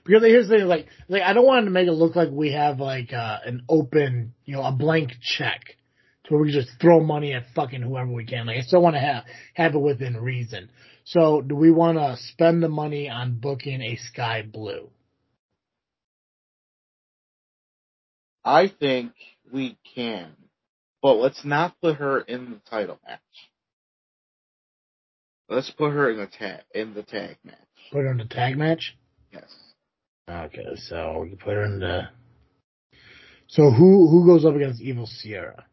[0.04, 2.52] Because here's the thing, like, like I don't want to make it look like we
[2.52, 5.62] have like uh, an open, you know, a blank check
[6.24, 8.46] to where we just throw money at fucking whoever we can.
[8.46, 10.68] Like, I still want to have have it within reason.
[11.04, 14.90] So, do we want to spend the money on booking a Sky Blue?
[18.44, 19.12] I think
[19.52, 20.32] we can.
[21.02, 23.20] But let's not put her in the title match.
[25.48, 27.58] Let's put her in the tag in the tag match.
[27.92, 28.96] Put her in the tag match.
[29.30, 29.54] Yes.
[30.28, 32.08] Okay, so we can put her in the.
[33.48, 35.66] So who who goes up against Evil Sierra?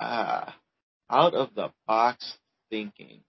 [0.00, 0.56] Ah,
[1.10, 2.36] out of the box
[2.70, 3.20] thinking.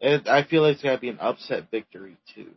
[0.00, 2.50] And I feel like it's gotta be an upset victory too.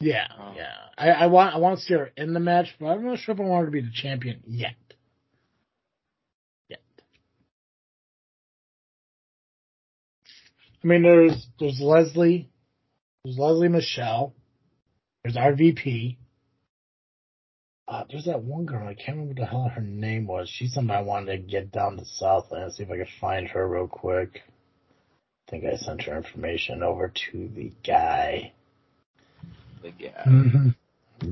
[0.00, 0.52] Yeah, Oh.
[0.56, 0.74] yeah.
[0.98, 3.34] I, I want I want to see her in the match, but I'm not sure
[3.34, 4.74] if I want her to be the champion yet.
[6.68, 6.82] Yet.
[10.82, 12.50] I mean, there's there's Leslie,
[13.24, 14.34] there's Leslie Michelle,
[15.22, 16.16] there's RVP.
[17.86, 18.88] Uh, there's that one girl.
[18.88, 20.48] I can't remember what the hell her name was.
[20.48, 22.72] She's somebody I wanted to get down to Southland.
[22.72, 24.42] See if I could find her real quick.
[25.46, 28.52] I think I sent her information over to the guy.
[29.82, 30.24] Like yeah.
[30.24, 30.68] Mm-hmm.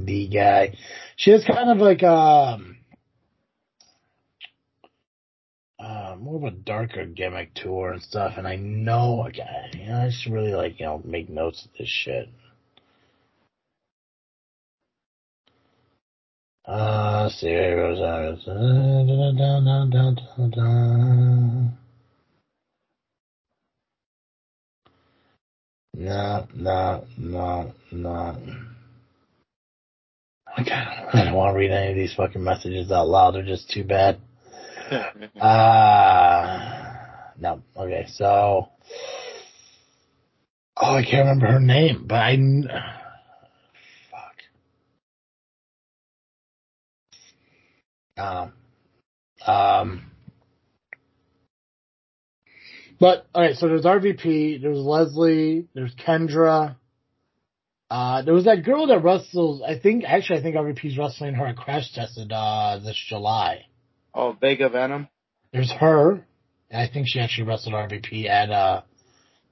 [0.05, 0.77] The guy.
[1.17, 2.77] She has kind of like um
[5.83, 9.71] uh, more of a darker gimmick to her and stuff, and I know a guy.
[9.73, 12.29] You know, I should really like you know make notes of this shit.
[16.65, 17.29] Da,
[20.37, 21.73] da, da.
[25.95, 28.37] No, no, no, no.
[30.61, 33.35] Okay, I don't want to read any of these fucking messages out loud.
[33.35, 34.21] They're just too bad.
[35.41, 36.95] Uh,
[37.41, 37.63] no.
[37.77, 38.69] Okay, so.
[40.77, 42.37] Oh, I can't remember her name, but I.
[48.17, 48.53] Um.
[49.47, 50.13] Um.
[53.01, 56.77] But, alright, so there's RVP, there's Leslie, there's Kendra.
[57.91, 61.47] Uh, there was that girl that wrestles, I think, actually, I think RVP's wrestling her
[61.47, 63.67] at Crash Tested, uh, this July.
[64.15, 65.09] oh, Vega Venom.
[65.53, 66.25] There's her.
[66.73, 68.83] I think she actually wrestled RVP at uh,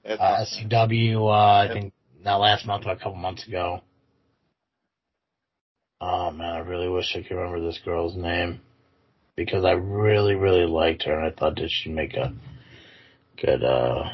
[0.03, 1.17] That's uh SCW.
[1.17, 1.93] Uh, I think
[2.23, 3.81] not last month or a couple months ago.
[6.01, 8.59] Oh man, I really wish I could remember this girl's name
[9.35, 12.33] because I really, really liked her and I thought that she'd make a
[13.39, 13.63] good.
[13.63, 14.09] uh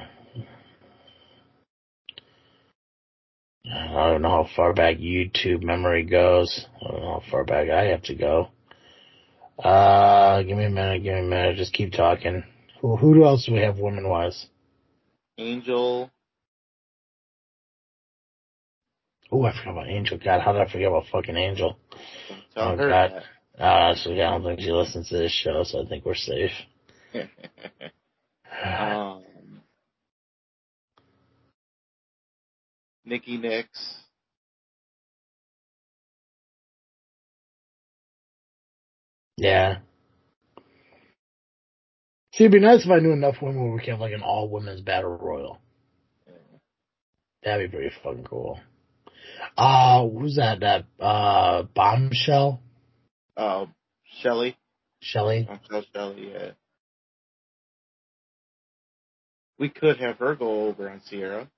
[3.69, 6.67] I don't know how far back YouTube memory goes.
[6.81, 8.49] I don't know how far back I have to go.
[9.57, 11.03] Uh, give me a minute.
[11.03, 11.57] Give me a minute.
[11.57, 12.43] Just keep talking.
[12.81, 14.47] Who, who else do we have women wise?
[15.38, 16.11] Angel.
[19.32, 20.17] Oh, I forgot about Angel.
[20.23, 21.78] God, how did I forget about fucking Angel?
[22.30, 23.23] Don't tell Oh, her God.
[23.59, 26.15] Uh, so yeah, I don't think she listens to this show, so I think we're
[26.15, 26.51] safe.
[27.13, 27.32] that.
[28.82, 29.23] um,
[33.05, 33.69] Nikki Nix.
[39.38, 39.80] yeah.
[42.34, 44.21] See, it'd be nice if I knew enough women where we could have like an
[44.21, 45.59] all women's battle royal.
[47.43, 48.59] That'd be pretty fucking cool.
[49.57, 50.59] Uh, who's that?
[50.61, 52.61] That, uh, bombshell?
[53.35, 53.65] Uh,
[54.21, 54.57] Shelly.
[55.01, 55.47] Shelly?
[55.49, 56.51] I'll Shelly, yeah.
[59.59, 61.49] We could have her go over on Sierra.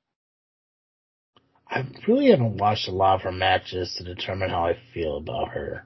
[1.68, 5.50] I really haven't watched a lot of her matches to determine how I feel about
[5.50, 5.86] her.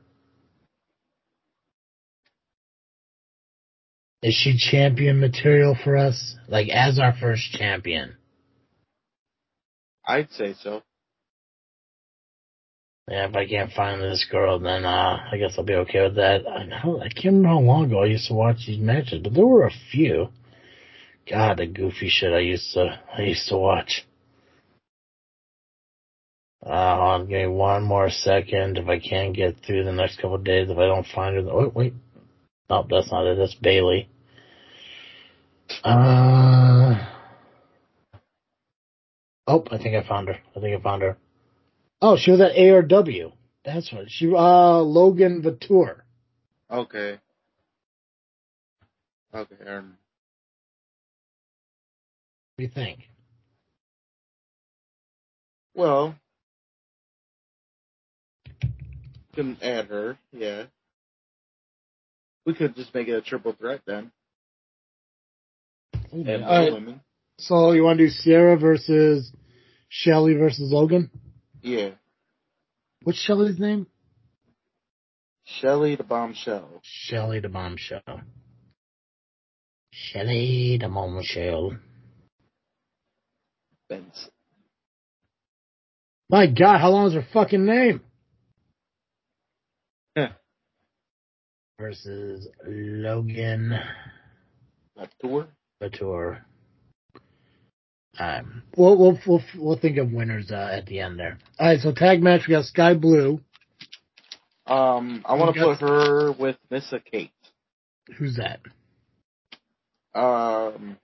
[4.21, 6.35] Is she champion material for us?
[6.47, 8.15] Like, as our first champion?
[10.07, 10.81] I'd say so.
[13.09, 16.15] Yeah, if I can't find this girl, then uh, I guess I'll be okay with
[16.15, 16.47] that.
[16.47, 19.33] I know I can't remember how long ago I used to watch these matches, but
[19.33, 20.29] there were a few.
[21.29, 24.05] God, the goofy shit I used to I used to watch.
[26.65, 28.77] Uh, on, give me one more second.
[28.77, 31.71] If I can't get through the next couple days, if I don't find her, oh
[31.75, 31.93] wait,
[32.69, 33.37] no, that's not it.
[33.37, 34.07] That's Bailey.
[35.83, 37.05] Uh,
[39.47, 40.37] oh, I think I found her.
[40.55, 41.17] I think I found her.
[42.05, 43.31] Oh, she was at ARW.
[43.63, 44.05] That's right.
[44.09, 46.03] She uh Logan Vatour.
[46.69, 47.17] Okay.
[49.33, 49.95] Okay, Aaron.
[52.55, 52.99] What do you think?
[55.73, 56.15] Well,
[59.33, 60.65] can add her, yeah.
[62.45, 64.11] We could just make it a triple threat then.
[66.11, 66.73] And right.
[66.73, 66.99] women.
[67.39, 69.31] So you want to do Sierra versus
[69.87, 71.09] Shelly versus Logan?
[71.63, 71.91] Yeah.
[73.03, 73.87] What's Shelly's name?
[75.45, 76.81] Shelly the bombshell.
[76.83, 78.21] Shelly the bombshell.
[79.91, 81.77] Shelly the bombshell.
[83.89, 84.29] Benson.
[86.29, 88.01] My God, how long is her fucking name?
[90.17, 90.29] Huh.
[91.79, 93.79] Versus Logan
[94.95, 95.47] Latour.
[95.79, 96.45] Latour.
[98.19, 101.39] Um, we'll, we'll we'll we'll think of winners uh, at the end there.
[101.59, 103.39] All right, so tag match we got Sky Blue.
[104.67, 107.31] Um, I want to put her with Missa Kate.
[108.17, 108.59] Who's that?
[110.17, 110.97] Um,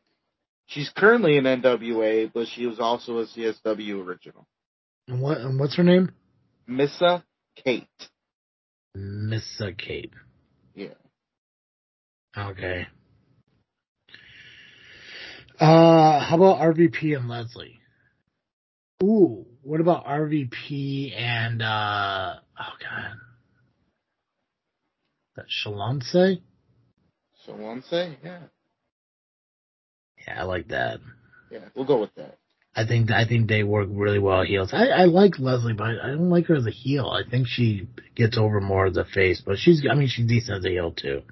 [0.67, 4.45] she's currently in NWA, but she was also a CSW original.
[5.07, 6.11] And what and what's her name?
[6.67, 7.23] Missa
[7.55, 7.87] Kate.
[8.93, 10.13] Missa Kate.
[10.75, 10.93] Yeah.
[12.37, 12.87] Okay.
[15.59, 17.79] Uh, how about RVP and Leslie?
[19.03, 22.35] Ooh, what about RVP and uh?
[22.59, 23.11] Oh God,
[25.35, 26.41] that Shalonce?
[27.45, 27.55] So
[28.23, 28.39] yeah,
[30.27, 30.99] Yeah, I like that.
[31.49, 32.37] yeah, we'll go with that.
[32.75, 34.69] I think I think they work really well heels.
[34.73, 37.07] I, I like Leslie, but I don't like her as a heel.
[37.09, 40.59] I think she gets over more as a face, but she's I mean she's decent
[40.59, 41.23] as a heel too.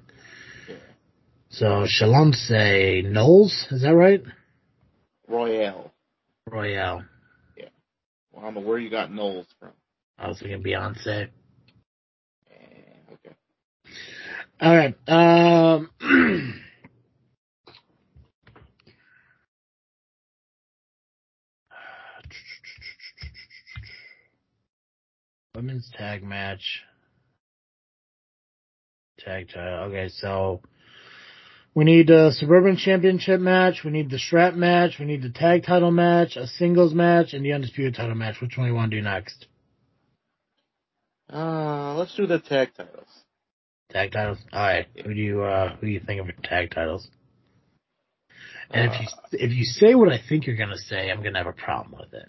[1.50, 4.22] So Shalonce Knowles, is that right?
[5.28, 5.92] Royale.
[6.50, 7.04] Royale.
[7.56, 7.68] Yeah.
[8.32, 9.70] Well, I don't know where you got Knowles from.
[10.18, 11.28] I was thinking Beyonce.
[12.50, 13.34] Eh, okay.
[14.60, 14.94] All right.
[15.08, 15.90] Um,
[25.54, 26.82] women's tag match.
[29.18, 29.84] Tag title.
[29.84, 30.60] Okay, so
[31.78, 33.84] we need a suburban championship match.
[33.84, 34.96] We need the strap match.
[34.98, 38.40] We need the tag title match, a singles match, and the undisputed title match.
[38.40, 39.46] Which one do you want to do next?
[41.32, 43.06] Uh, let's do the tag titles.
[43.92, 44.38] Tag titles.
[44.52, 44.88] All right.
[45.04, 47.08] Who do you uh, who do you think of for tag titles?
[48.70, 51.46] And if you if you say what I think you're gonna say, I'm gonna have
[51.46, 52.28] a problem with it.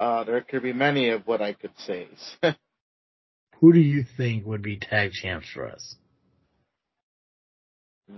[0.00, 2.08] Uh, there could be many of what I could say.
[3.60, 5.94] Who do you think would be tag champs for us?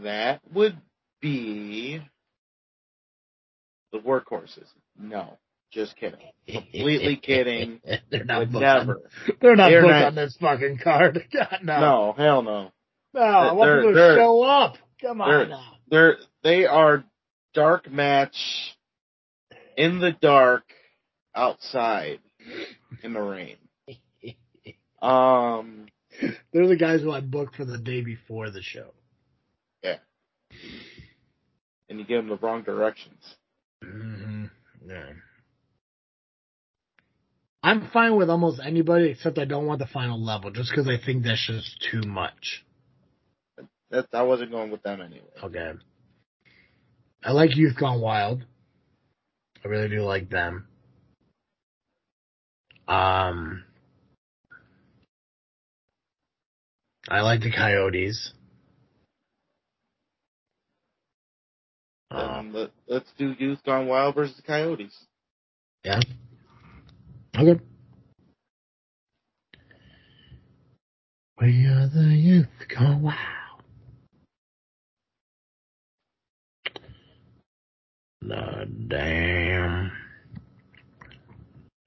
[0.03, 0.77] That would
[1.21, 2.01] be
[3.93, 4.67] the workhorses.
[4.99, 5.39] No,
[5.73, 6.21] just kidding.
[6.49, 7.81] Completely kidding.
[8.11, 8.93] they're not booked never.
[8.97, 9.03] On,
[9.41, 11.25] they're not They're booked not- on this fucking card.
[11.33, 11.81] God no.
[11.81, 12.73] No, hell no.
[13.15, 14.77] No, I want them to show up.
[15.01, 15.73] Come they're- on now.
[15.89, 17.05] They're they are
[17.55, 18.37] dark match
[19.77, 20.65] in the dark
[21.35, 22.19] outside
[23.03, 23.57] in the rain.
[25.03, 25.87] Um,
[26.53, 28.89] They're the guys who I booked for the day before the show.
[31.89, 33.37] And you give them the wrong directions.
[33.83, 34.47] hmm
[34.87, 35.13] Yeah.
[37.63, 41.05] I'm fine with almost anybody except I don't want the final level just because I
[41.05, 42.65] think that's just too much.
[43.91, 45.27] That I wasn't going with them anyway.
[45.43, 45.73] Okay.
[47.25, 48.45] I like Youth Gone Wild.
[49.65, 50.69] I really do like them.
[52.87, 53.65] Um,
[57.09, 58.33] I like the Coyotes.
[62.11, 64.95] Um, Um, let, let's do Youth Gone Wild versus the Coyotes.
[65.85, 66.01] yeah.
[67.39, 67.61] Okay.
[71.41, 73.17] We are the youth gone wild.
[78.23, 79.93] The damn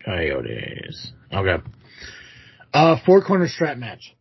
[0.06, 1.12] Coyotes.
[1.34, 1.64] Okay.
[2.74, 4.16] Uh, four corner strap match.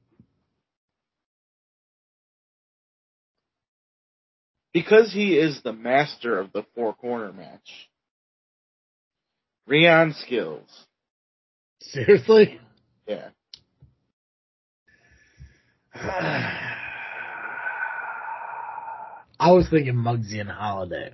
[4.72, 7.88] Because he is the master of the four corner match,
[9.66, 10.68] Rion skills.
[11.80, 12.60] Seriously?
[13.06, 13.28] Yeah.
[19.40, 21.12] I was thinking Muggsy and Holiday.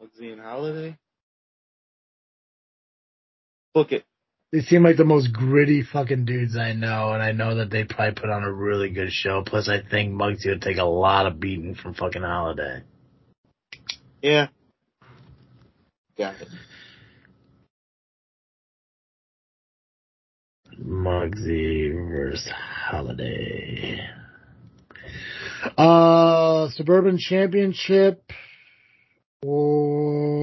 [0.00, 0.96] Muggsy and Holiday.
[3.74, 4.04] Book it.
[4.52, 7.82] They seem like the most gritty fucking dudes I know, and I know that they
[7.84, 9.42] probably put on a really good show.
[9.44, 12.82] Plus, I think Muggsy would take a lot of beating from fucking Holiday.
[14.22, 14.46] Yeah.
[16.16, 16.48] Got it.
[20.80, 23.98] Muggsy versus Holiday.
[25.76, 28.30] Uh, Suburban Championship
[29.44, 30.36] or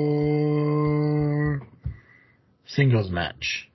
[2.65, 3.69] singles match.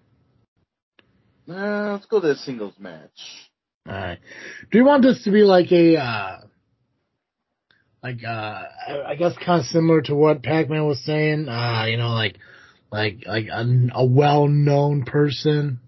[1.48, 3.10] Uh, let's go to the singles match.
[3.88, 4.18] Alright.
[4.70, 6.40] Do you want this to be like a, uh,
[8.02, 8.28] like, uh,
[8.88, 12.36] I- I guess kind of similar to what Pac-Man was saying, uh, you know, like,
[12.92, 13.64] like, like a,
[13.94, 15.80] a well-known person?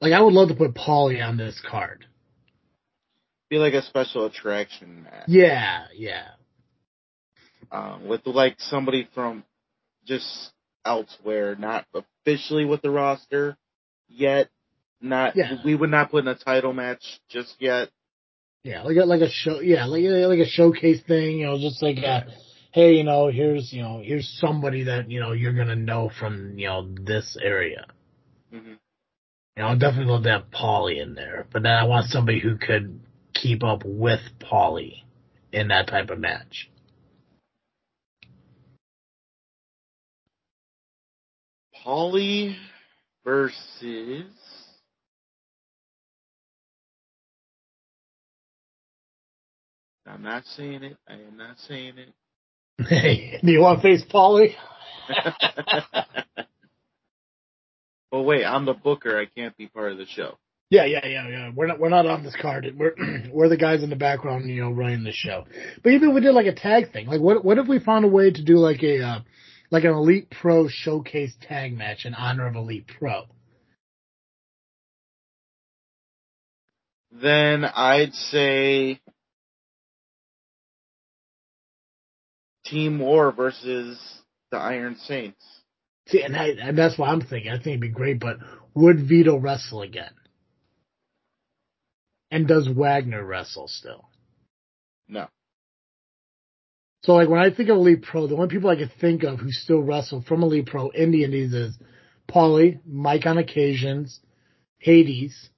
[0.00, 2.04] Like, I would love to put Paulie on this card.
[3.48, 5.28] Be like a special attraction match.
[5.28, 6.28] Yeah, yeah.
[7.70, 9.44] Um, with like somebody from
[10.06, 10.50] just
[10.84, 13.56] elsewhere, not officially with the roster
[14.08, 14.48] yet.
[15.00, 15.56] Not Yeah.
[15.64, 17.90] we would not put in a title match just yet.
[18.62, 21.82] Yeah, like a, like a show, yeah, like like a showcase thing, you know, just
[21.82, 22.26] like a,
[22.72, 26.58] hey, you know, here's you know, here's somebody that you know you're gonna know from
[26.58, 27.86] you know this area.
[28.50, 28.76] hmm You
[29.58, 32.56] know, I'll definitely love to have Paulie in there, but then I want somebody who
[32.56, 33.00] could
[33.34, 35.02] keep up with Paulie
[35.52, 36.70] in that type of match.
[41.84, 42.56] Paulie
[43.24, 44.24] versus.
[50.06, 50.96] I'm not saying it.
[51.08, 52.12] I am not saying it.
[52.86, 54.54] Hey, do you want to face Paulie?
[58.10, 59.18] but wait, I'm the booker.
[59.18, 60.38] I can't be part of the show.
[60.70, 61.50] Yeah, yeah, yeah, yeah.
[61.54, 62.66] We're not we're not on this card.
[62.76, 62.94] We're
[63.32, 65.44] we're the guys in the background, you know, running the show.
[65.82, 68.04] But even if we did like a tag thing, like what what if we found
[68.04, 69.20] a way to do like a uh,
[69.74, 73.24] like an Elite Pro showcase tag match in honor of Elite Pro?
[77.10, 79.00] Then I'd say
[82.64, 83.98] Team War versus
[84.52, 85.44] the Iron Saints.
[86.06, 87.50] See, and, I, and that's what I'm thinking.
[87.50, 88.36] I think it'd be great, but
[88.74, 90.14] would Vito wrestle again?
[92.30, 94.04] And does Wagner wrestle still?
[95.08, 95.26] No.
[97.04, 99.38] So like when I think of Elite Pro, the only people I can think of
[99.38, 101.76] who still wrestle from Elite Pro in the Indies is
[102.26, 104.20] Paulie, Mike on occasions,
[104.78, 105.50] Hades.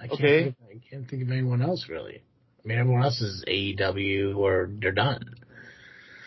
[0.00, 0.42] I can't, Okay.
[0.44, 2.22] think of, I can't think of anyone else really.
[2.64, 5.34] I mean, everyone else is AEW or they're done.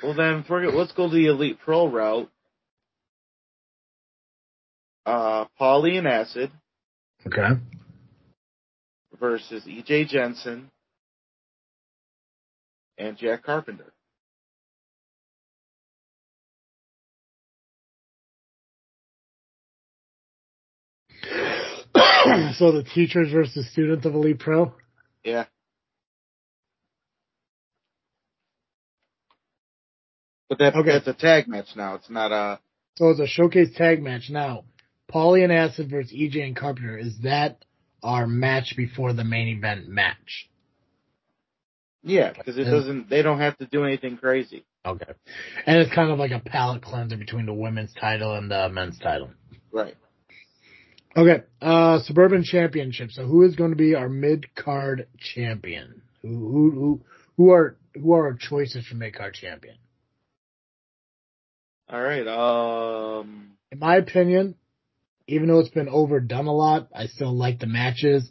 [0.03, 0.75] Well then, forget.
[0.75, 2.29] Let's go the Elite Pro route.
[5.07, 6.51] Uh, Paulie and Acid
[7.25, 7.59] Okay.
[9.19, 10.69] Versus EJ Jensen
[12.97, 13.91] and Jack Carpenter.
[22.55, 24.73] so the teachers versus students of Elite Pro.
[25.23, 25.45] Yeah.
[30.49, 30.91] But that, Okay.
[30.91, 31.95] that's a tag match now.
[31.95, 32.59] It's not a.
[32.97, 34.65] So it's a showcase tag match now.
[35.11, 36.97] Paulie and Acid versus EJ and Carpenter.
[36.97, 37.63] Is that
[38.03, 40.49] our match before the main event match?
[42.03, 43.09] Yeah, because it doesn't.
[43.09, 44.65] They don't have to do anything crazy.
[44.85, 45.11] Okay.
[45.65, 48.97] And it's kind of like a palate cleanser between the women's title and the men's
[48.99, 49.31] title.
[49.71, 49.95] Right.
[51.17, 51.43] Okay.
[51.61, 53.11] Uh, Suburban Championship.
[53.11, 56.01] So who is going to be our mid card champion?
[56.21, 57.01] Who, who, who,
[57.37, 59.75] who are, who are our choices for mid card champion?
[61.89, 62.27] All right.
[62.27, 63.51] Um.
[63.71, 64.55] In my opinion,
[65.29, 68.29] even though it's been overdone a lot, I still like the matches.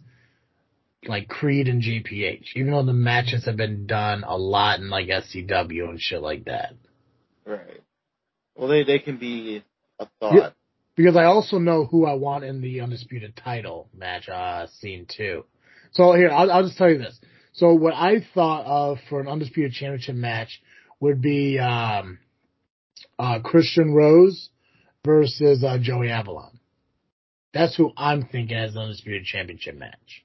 [1.07, 5.07] Like Creed and JPH, even though the matches have been done a lot in like
[5.07, 6.75] SCW and shit like that.
[7.47, 7.81] Right.
[8.57, 9.63] Well, they they can be
[10.01, 10.35] a thought.
[10.35, 10.51] Yeah.
[10.97, 15.45] because I also know who I want in the undisputed title match uh scene too.
[15.93, 17.19] So here, I'll, I'll just tell you this.
[17.53, 20.61] So what I thought of for an undisputed championship match
[20.99, 22.19] would be um
[23.21, 24.51] uh Christian Rose
[25.05, 26.58] versus uh, Joey Avalon.
[27.55, 30.25] That's who I'm thinking as an undisputed championship match.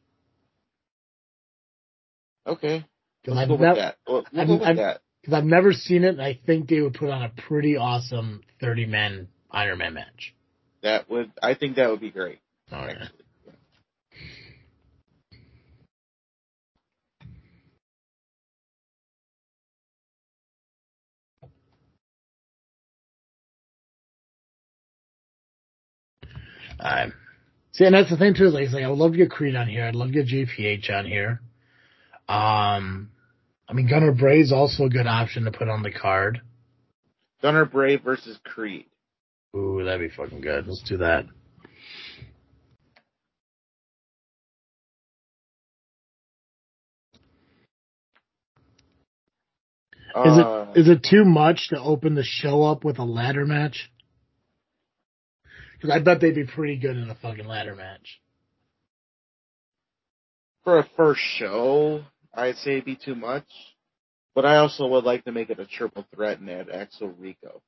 [2.46, 2.86] Okay.
[3.22, 3.98] Because Let's I've, go with that.
[4.08, 5.02] We'll, we'll I'm- go with I'm- that.
[5.24, 8.42] 'cause I've never seen it, and I think they would put on a pretty awesome
[8.60, 10.36] 30 man Iron Man match.
[10.82, 11.32] That would.
[11.42, 12.40] I think that would be great.
[12.74, 12.98] All right.
[13.02, 13.23] Actually.
[26.80, 27.14] Alright.
[27.74, 28.46] See, and that's the thing too.
[28.46, 29.86] Is like, it's like I would love to get Creed on here.
[29.86, 31.42] I'd love to get JPH on here.
[32.30, 33.10] Um,
[33.68, 36.42] I mean, Gunner Bray's also a good option to put on the card.
[37.42, 38.86] Gunner Bray versus Creed.
[39.56, 40.68] Ooh, that'd be fucking good.
[40.68, 41.26] Let's do that.
[50.16, 53.48] Is Uh, it is it too much to open the show up with a ladder
[53.48, 53.90] match?
[55.84, 58.22] Because I bet they'd be pretty good in a fucking ladder match.
[60.64, 63.44] for a first show, I'd say it'd be too much.
[64.34, 67.62] But I also would like to make it a triple threat and add Axel Rico.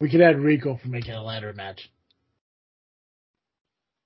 [0.00, 1.90] We could add Rico for making a ladder match.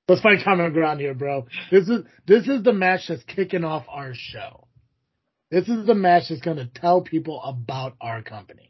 [0.08, 1.46] Let's find common ground here, bro.
[1.70, 4.66] This is this is the match that's kicking off our show.
[5.52, 8.69] This is the match that's going to tell people about our company.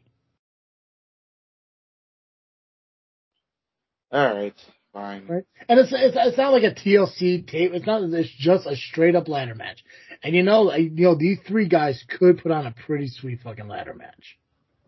[4.11, 4.53] All right,
[4.93, 5.25] fine.
[5.27, 5.43] Right.
[5.69, 7.71] And it's, it's it's not like a TLC tape.
[7.73, 8.03] It's not.
[8.03, 9.83] It's just a straight up ladder match.
[10.23, 13.67] And you know, you know, these three guys could put on a pretty sweet fucking
[13.67, 14.37] ladder match.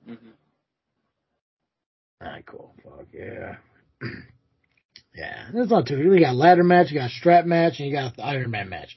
[0.05, 0.15] hmm
[2.21, 2.75] All right, cool.
[2.83, 3.55] Fuck yeah.
[5.15, 6.09] yeah, that's not too.
[6.09, 8.95] We got ladder match, you got strap match, and you got Iron Man match.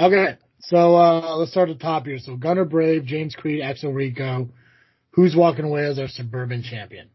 [0.00, 2.18] Okay, so uh let's start at the top here.
[2.18, 4.48] So Gunner Brave, James Creed, Axel Rico.
[5.10, 7.10] Who's walking away as our suburban champion?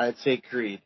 [0.00, 0.80] I'd say Creed.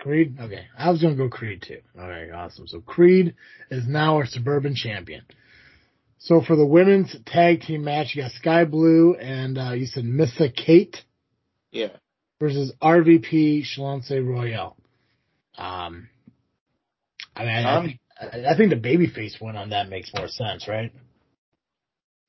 [0.00, 0.36] Creed?
[0.40, 0.66] Okay.
[0.76, 1.80] I was gonna go Creed too.
[1.96, 2.66] Alright, awesome.
[2.66, 3.34] So Creed
[3.70, 5.22] is now our suburban champion.
[6.18, 10.04] So for the women's tag team match, you got Sky Blue and uh you said
[10.04, 10.96] Missa Kate
[11.70, 11.90] Yeah.
[12.40, 14.76] versus RVP Shalance Royale.
[15.56, 16.08] Um
[17.36, 20.10] I mean I, I Um, think I, I think the babyface win on that makes
[20.16, 20.92] more sense, right?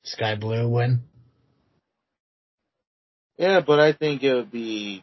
[0.04, 1.00] Sky Blue win.
[3.36, 5.02] Yeah, but I think it would be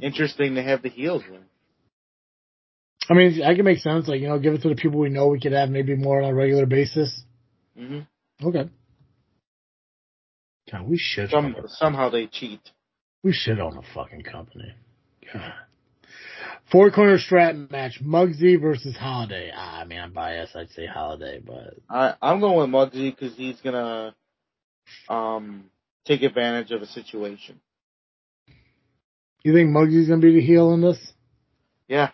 [0.00, 1.44] interesting to have the heels win.
[3.10, 4.06] I mean, I can make sense.
[4.06, 6.22] Like, you know, give it to the people we know we could have maybe more
[6.22, 7.22] on a regular basis.
[7.76, 8.00] hmm
[8.42, 8.68] Okay.
[10.70, 11.30] God, we should.
[11.30, 12.60] Some, somehow they cheat.
[13.22, 14.74] We should on a fucking company.
[15.32, 15.52] God.
[16.70, 19.50] Four corner strap match: Muggsy versus Holiday.
[19.54, 20.54] Ah, I mean, I'm biased.
[20.54, 24.14] I'd say Holiday, but I, I'm going with Muggsy because he's gonna
[25.08, 25.64] um
[26.04, 27.60] take advantage of a situation.
[29.44, 30.98] You think Muggsy's gonna be the heel in this?
[31.88, 32.10] Yeah.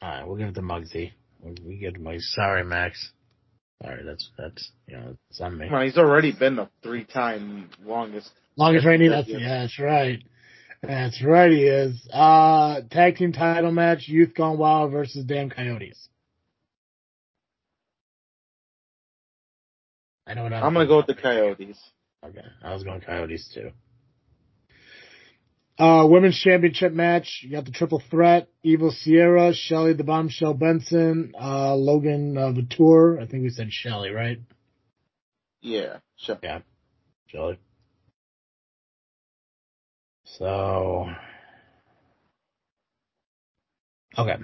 [0.00, 1.12] All right, we'll give it to Muggsy.
[1.40, 2.20] We we give it to Muggsy.
[2.20, 3.12] Sorry, Max.
[3.82, 5.66] Sorry, that's that's you know, it's on me.
[5.66, 8.30] Come on, he's already been the three-time longest.
[8.56, 9.10] Longest reigning.
[9.10, 10.22] That's yeah, that's right.
[10.82, 11.50] That's right.
[11.50, 12.08] He is.
[12.12, 16.08] Uh, tag team title match: Youth Gone Wild versus Damn Coyotes.
[20.26, 20.64] I know what I'm.
[20.64, 21.78] I'm gonna go with the Coyotes.
[22.24, 23.70] Okay, I was going Coyotes too.
[25.82, 27.40] Uh, women's championship match.
[27.42, 33.18] You got the triple threat: Evil Sierra, Shelly the Bombshell Benson, uh, Logan uh, Vatour.
[33.20, 34.38] I think we said Shelly, right?
[35.60, 36.38] Yeah, sure.
[36.40, 36.60] Yeah.
[37.26, 37.58] Shelly.
[40.24, 41.08] So,
[44.16, 44.36] okay.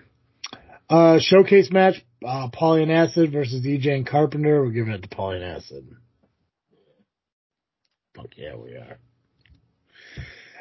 [0.90, 4.60] Uh, showcase match: uh, Pauline Acid versus EJ and Carpenter.
[4.60, 5.86] We're giving it to Pauline Acid.
[8.16, 8.98] Fuck yeah, we are.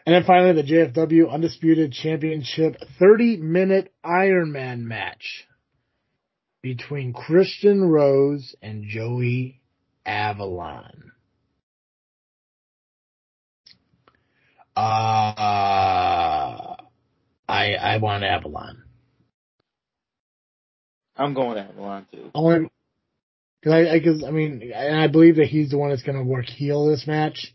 [0.07, 5.45] And then finally, the JFW Undisputed Championship 30 minute Iron Man match
[6.61, 9.59] between Christian Rose and Joey
[10.05, 11.11] Avalon.
[14.77, 14.79] Uh,
[17.49, 18.83] I, I want Avalon.
[21.17, 22.31] I'm going Avalon too.
[22.33, 22.69] Only,
[23.61, 26.17] cause I, I, cause, I mean, and I believe that he's the one that's going
[26.17, 27.53] to work heel this match.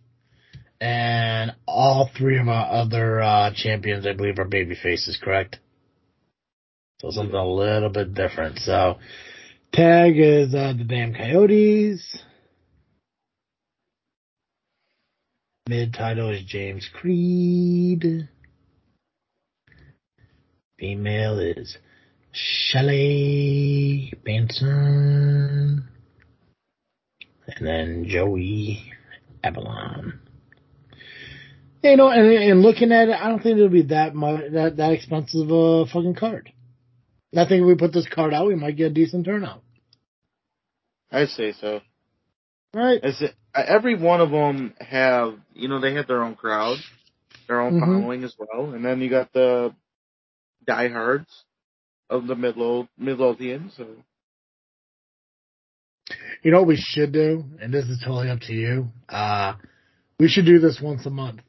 [0.82, 5.60] And all three of our other uh, champions, I believe, are baby faces, correct?
[7.00, 8.58] So something a little bit different.
[8.58, 8.98] So
[9.72, 12.24] tag is uh, the damn Coyotes.
[15.68, 18.28] Mid title is James Creed.
[20.80, 21.78] Female is
[22.32, 25.86] Shelley Benson.
[27.46, 28.92] And then Joey
[29.44, 30.18] Avalon.
[31.82, 34.76] You know, and, and looking at it, I don't think it'll be that much, that,
[34.76, 36.52] that expensive a fucking card.
[37.36, 39.62] I think if we put this card out, we might get a decent turnout.
[41.10, 41.80] I'd say so.
[42.74, 43.02] Right?
[43.02, 46.78] As it, every one of them have, you know, they have their own crowd,
[47.48, 47.80] their own Mhm.
[47.80, 49.74] following as well, and then you got the
[50.64, 51.44] diehards
[52.08, 53.70] of the Midlo Midlothian.
[53.76, 53.86] So
[56.42, 58.90] You know what we should do, and this is totally up to you.
[59.08, 59.54] Uh,
[60.18, 61.40] We should do this once a month.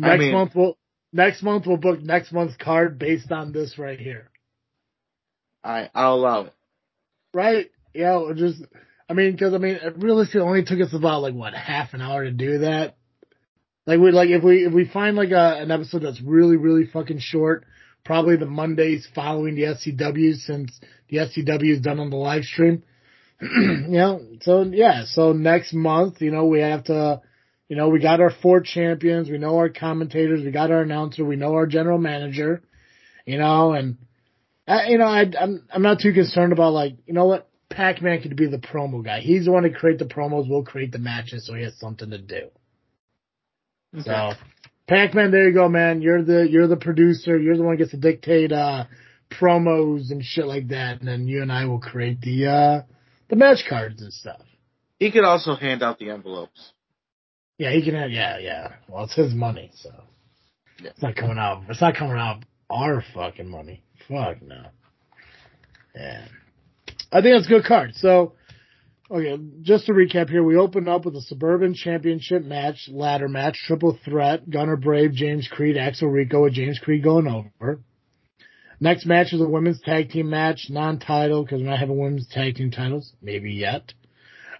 [0.00, 0.78] I Next mean- month we'll
[1.12, 4.30] next month we'll book next month's card based on this right here.
[5.64, 6.54] I I'll allow it.
[7.34, 7.70] Right?
[7.94, 8.62] Yeah, we'll just
[9.08, 12.00] I mean, because I mean, it realistically, only took us about like what half an
[12.00, 12.96] hour to do that.
[13.86, 16.86] Like we like if we if we find like a an episode that's really really
[16.86, 17.64] fucking short,
[18.04, 22.82] probably the Mondays following the SCW since the SCW is done on the live stream.
[23.42, 27.20] you know, so yeah, so next month, you know, we have to,
[27.72, 31.24] you know, we got our four champions, we know our commentators, we got our announcer,
[31.24, 32.60] we know our general manager,
[33.24, 33.96] you know, and
[34.68, 38.20] I, you know, I, I'm I'm not too concerned about like, you know what, Pac-Man
[38.20, 39.20] could be the promo guy.
[39.20, 40.50] He's the one to create the promos.
[40.50, 42.48] We'll create the matches, so he has something to do.
[44.02, 44.32] So,
[44.86, 46.02] Pac-Man, there you go, man.
[46.02, 47.38] You're the you're the producer.
[47.38, 48.84] You're the one who gets to dictate uh,
[49.30, 52.82] promos and shit like that, and then you and I will create the uh,
[53.30, 54.42] the match cards and stuff.
[54.98, 56.71] He could also hand out the envelopes.
[57.58, 58.10] Yeah, he can have.
[58.10, 58.72] Yeah, yeah.
[58.88, 59.90] Well, it's his money, so
[60.82, 60.90] Yeah.
[60.90, 61.62] it's not coming out.
[61.68, 63.82] It's not coming out our fucking money.
[64.08, 64.66] Fuck no.
[65.94, 66.24] Yeah,
[67.12, 67.94] I think that's a good card.
[67.96, 68.32] So,
[69.10, 73.58] okay, just to recap here, we opened up with a suburban championship match, ladder match,
[73.66, 77.80] triple threat, Gunner Brave, James Creed, Axel Rico, with James Creed going over.
[78.80, 82.56] Next match is a women's tag team match, non-title, because we're not having women's tag
[82.56, 83.92] team titles, maybe yet.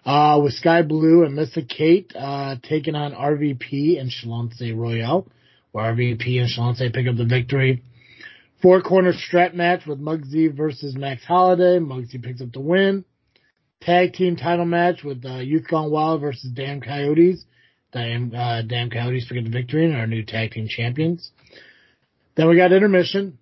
[0.04, 5.28] Uh, with Sky Blue and Missa Kate, uh, taking on RVP and Shalance Royale,
[5.70, 7.82] where RVP and Shalance pick up the victory.
[8.60, 11.78] Four corner strap match with Muggsy versus Max Holiday.
[11.78, 13.04] Muggsy picks up the win.
[13.80, 17.44] Tag team title match with uh, Youth Gone Wild versus Damn Coyotes.
[17.92, 21.32] Damn, uh, Damn Coyotes pick up the victory and are new tag team champions.
[22.36, 23.38] Then we got intermission.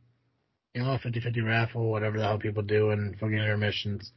[0.75, 4.13] You know, 50-50 raffle, whatever the hell people do in fucking intermissions.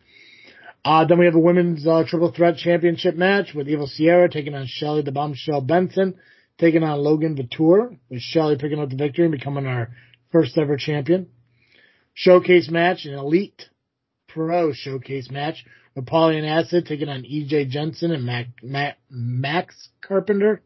[0.85, 4.53] Uh, then we have a women's uh, triple threat championship match with Evil Sierra taking
[4.53, 6.15] on Shelly the Bombshell Benson,
[6.57, 9.91] taking on Logan Vatour, with Shelly picking up the victory and becoming our
[10.31, 11.30] first ever champion.
[12.14, 13.69] Showcase match, an elite
[14.27, 15.64] pro showcase match
[15.95, 20.61] with Paulie and Acid taking on EJ Jensen and Mac, Mac, Max Carpenter.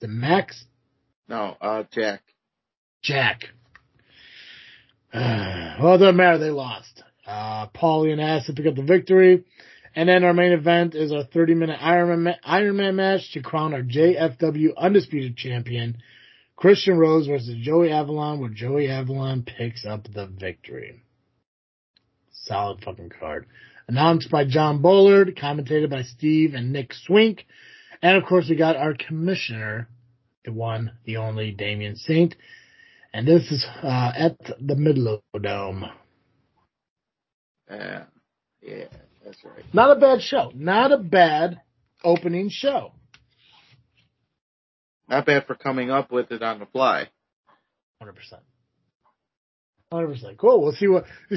[0.00, 0.64] The Max
[1.28, 2.22] No, uh, Jack.
[3.02, 3.44] Jack.
[5.14, 6.38] well, it doesn't matter.
[6.38, 7.02] They lost.
[7.30, 9.44] Uh, Paulie and Acid pick up the victory.
[9.94, 13.72] And then our main event is our 30 minute Iron Man, Iron match to crown
[13.72, 15.98] our JFW Undisputed Champion,
[16.56, 21.02] Christian Rose versus Joey Avalon, where Joey Avalon picks up the victory.
[22.32, 23.46] Solid fucking card.
[23.86, 27.46] Announced by John Bullard, commentated by Steve and Nick Swink.
[28.02, 29.88] And of course we got our commissioner,
[30.44, 32.34] the one, the only Damian Saint.
[33.12, 35.86] And this is uh, at the Midlow Dome.
[37.70, 38.04] Yeah,
[38.62, 38.84] yeah,
[39.24, 39.64] that's right.
[39.72, 40.50] Not a bad show.
[40.54, 41.60] Not a bad
[42.04, 42.92] opening show.
[45.08, 47.08] Not bad for coming up with it on the fly.
[48.00, 48.42] Hundred percent.
[49.92, 50.38] Hundred percent.
[50.38, 50.62] Cool.
[50.62, 51.04] We'll see what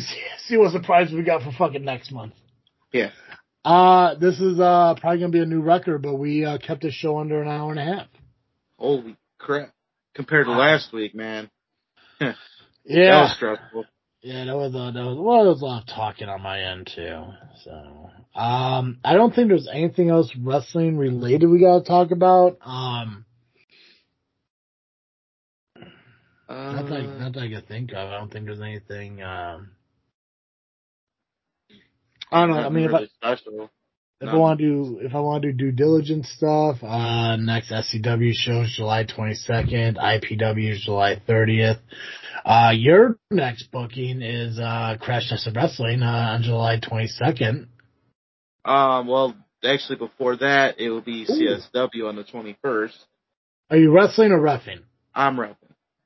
[0.47, 2.33] see, what surprise we got for fucking next month.
[2.91, 3.09] Yeah.
[3.65, 6.91] Uh this is uh probably gonna be a new record, but we uh, kept the
[6.91, 8.07] show under an hour and a half.
[8.77, 9.71] Holy crap.
[10.15, 10.59] Compared to Wow.
[10.59, 11.49] last week, man.
[12.19, 12.35] That
[12.85, 13.33] Yeah.
[14.23, 16.61] Yeah, that was, uh, that was well, there was a lot of talking on my
[16.61, 17.23] end too.
[17.65, 18.09] So,
[18.39, 22.57] um, I don't think there's anything else wrestling related we gotta talk about.
[22.61, 23.25] Um,
[26.47, 27.97] not that, Uh, not that I can think of.
[27.97, 29.21] I don't think there's anything.
[29.21, 29.71] Um,
[32.31, 32.61] I don't know.
[32.63, 33.69] I mean, if I, special.
[34.23, 37.71] If I want to do, if I want to do due diligence stuff, uh, next
[37.71, 41.79] SCW show is July 22nd, IPW is July 30th.
[42.45, 47.67] Uh, your next booking is, uh, Crash Test of Wrestling, uh, on July 22nd.
[48.65, 51.59] Um, well, actually before that, it will be Ooh.
[51.73, 52.97] CSW on the 21st.
[53.69, 54.81] Are you wrestling or refing?
[55.13, 55.55] I'm repping.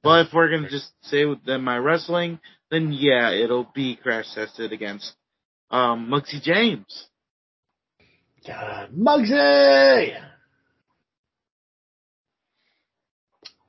[0.04, 2.40] But if we're gonna just say with then my wrestling,
[2.72, 5.14] then yeah, it'll be crash tested against
[5.70, 7.08] um Muggsy James.
[8.48, 10.18] God, Muggsy!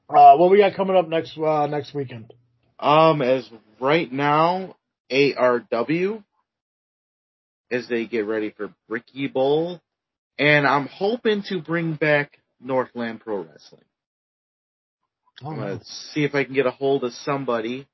[0.08, 2.32] Uh, what we got coming up next, uh, next weekend?
[2.78, 3.48] Um, as
[3.80, 4.76] right now,
[5.10, 6.22] ARW
[7.70, 9.80] as they get ready for Bricky Bowl,
[10.38, 13.82] and I'm hoping to bring back Northland Pro Wrestling.
[15.42, 17.86] Oh, I'm gonna see if I can get a hold of somebody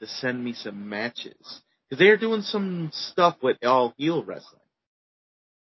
[0.00, 4.60] to send me some matches because they're doing some stuff with all heel wrestling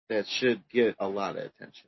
[0.09, 1.87] that should get a lot of attention.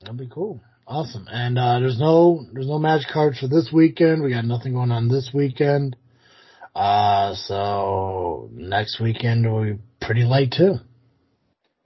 [0.00, 0.60] That'd be cool.
[0.86, 1.26] Awesome.
[1.30, 4.22] And uh there's no there's no match cards for this weekend.
[4.22, 5.96] We got nothing going on this weekend.
[6.74, 10.76] Uh so next weekend will be pretty late too.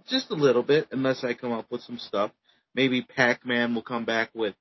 [0.07, 2.31] just a little bit, unless I come up with some stuff.
[2.74, 4.55] Maybe Pac-Man will come back with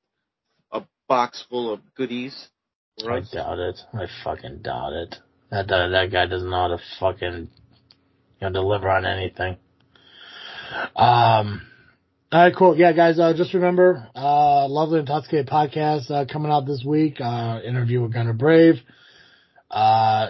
[0.72, 2.50] a box full of goodies.
[3.08, 3.30] I us.
[3.32, 3.80] doubt it.
[3.94, 5.16] I fucking doubt it.
[5.50, 9.58] That that, that guy doesn't know how to fucking you know deliver on anything.
[10.96, 11.62] Um.
[12.34, 12.78] All right, cool.
[12.78, 17.60] Yeah, guys, uh, just remember, uh, Lovely Intoxicated podcast, uh, coming out this week, uh,
[17.66, 18.76] interview with Gunner Brave.
[19.70, 20.28] Uh,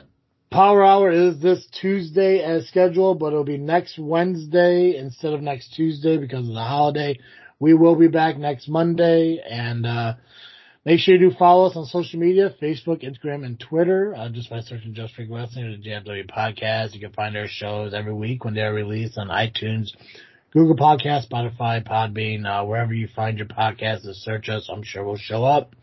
[0.50, 5.76] Power Hour is this Tuesday as scheduled, but it'll be next Wednesday instead of next
[5.76, 7.20] Tuesday because of the holiday.
[7.60, 10.14] We will be back next Monday and, uh,
[10.84, 14.50] Make sure you do follow us on social media, Facebook, Instagram, and Twitter, uh, just
[14.50, 16.96] by searching Just Freakin' Wrestling or the JFW Podcast.
[16.96, 19.90] You can find our shows every week when they're released on iTunes,
[20.52, 24.70] Google Podcast, Spotify, Podbean, uh, wherever you find your podcasts, just search us.
[24.72, 25.74] I'm sure we'll show up.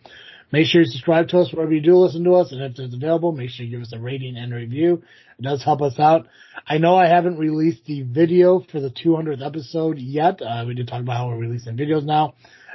[0.53, 2.95] Make sure you subscribe to us wherever you do listen to us, and if it's
[2.95, 5.03] available, make sure you give us a rating and review.
[5.39, 6.27] It does help us out.
[6.67, 10.43] I know I haven't released the video for the 200th episode yet.
[10.43, 12.35] Uh, we did talk about how we're releasing videos now.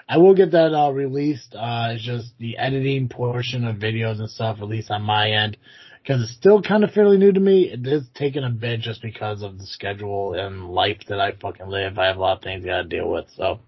[0.10, 1.56] I will get that uh, released.
[1.56, 5.58] Uh, it's just the editing portion of videos and stuff, at least on my end,
[6.04, 7.72] because it's still kind of fairly new to me.
[7.72, 11.68] It is taking a bit just because of the schedule and life that I fucking
[11.68, 11.98] live.
[11.98, 13.60] I have a lot of things I gotta deal with, so.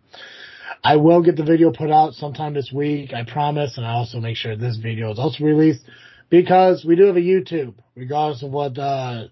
[0.84, 4.20] I will get the video put out sometime this week, I promise, and I also
[4.20, 5.86] make sure this video is also released
[6.30, 9.28] because we do have a YouTube, regardless of what uh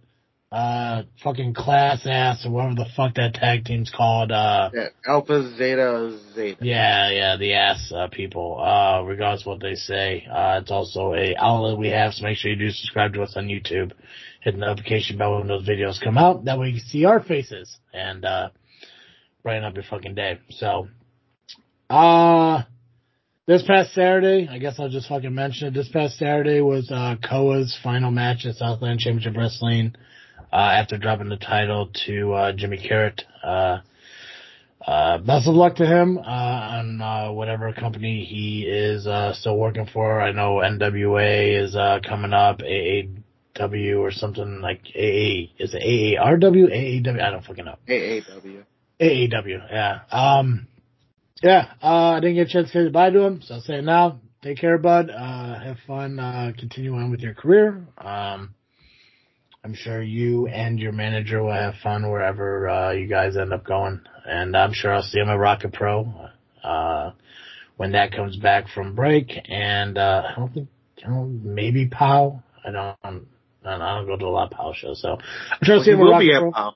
[0.54, 5.52] uh fucking class ass or whatever the fuck that tag team's called, uh Yeah, Alpha
[5.58, 6.58] Zeta Zeta.
[6.64, 10.28] yeah, yeah, the ass uh, people, uh, regardless of what they say.
[10.32, 13.34] Uh, it's also a outlet we have, so make sure you do subscribe to us
[13.36, 13.94] on YouTube.
[14.42, 16.46] Hit the notification bell when those videos come out.
[16.46, 18.50] That way you can see our faces and, uh,
[19.42, 20.38] brighten up your fucking day.
[20.52, 20.88] So,
[21.90, 22.62] uh,
[23.48, 25.74] this past Saturday, I guess I'll just fucking mention it.
[25.74, 29.96] This past Saturday was, uh, Koa's final match at Southland Championship Wrestling,
[30.62, 33.24] after dropping the title to, uh, Jimmy Carrot.
[33.44, 33.80] Uh,
[34.86, 39.58] uh, best of luck to him, uh, on, uh, whatever company he is, uh, still
[39.58, 40.22] working for.
[40.22, 46.70] I know NWA is, uh, coming up, AAW or something like AA, is it AARW?
[46.70, 47.22] AAW?
[47.22, 47.78] I don't fucking know.
[47.88, 48.64] AAW.
[49.00, 50.00] AAW, yeah.
[50.12, 50.68] Um,
[51.42, 53.76] yeah, uh, I didn't get a chance to say goodbye to him, so I'll say
[53.76, 54.20] it now.
[54.42, 55.10] Take care, bud.
[55.10, 57.86] Uh, have fun, uh, continue on with your career.
[57.98, 58.54] Um,
[59.64, 63.66] I'm sure you and your manager will have fun wherever, uh, you guys end up
[63.66, 64.02] going.
[64.26, 66.14] And I'm sure I'll see him at Rocket Pro,
[66.64, 67.12] uh,
[67.78, 69.32] when that comes back from break.
[69.50, 70.68] And, uh, I don't think,
[71.06, 72.44] I don't, maybe POW.
[72.66, 73.28] I don't, I don't,
[73.82, 75.92] I don't go to a lot of POW shows, so I'm sure I'll Well, see
[75.92, 76.48] he him at will Rocket be Pro.
[76.50, 76.74] at POW.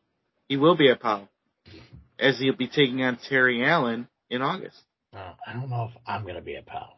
[0.48, 1.30] He will be at POW.
[2.20, 4.78] As he'll be taking on Terry Allen in August.
[5.14, 6.94] Uh, I don't know if I'm gonna be at POW.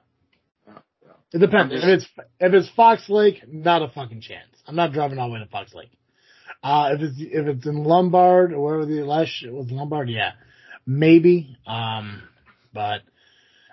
[1.32, 1.74] It depends.
[1.74, 2.08] If it's
[2.40, 4.50] if it's Fox Lake, not a fucking chance.
[4.68, 5.92] I'm not driving all the way to Fox Lake.
[6.64, 10.32] Uh, if it's if it's in Lombard or wherever the last shit was Lombard, yeah,
[10.86, 11.56] maybe.
[11.68, 12.24] Um,
[12.74, 13.02] but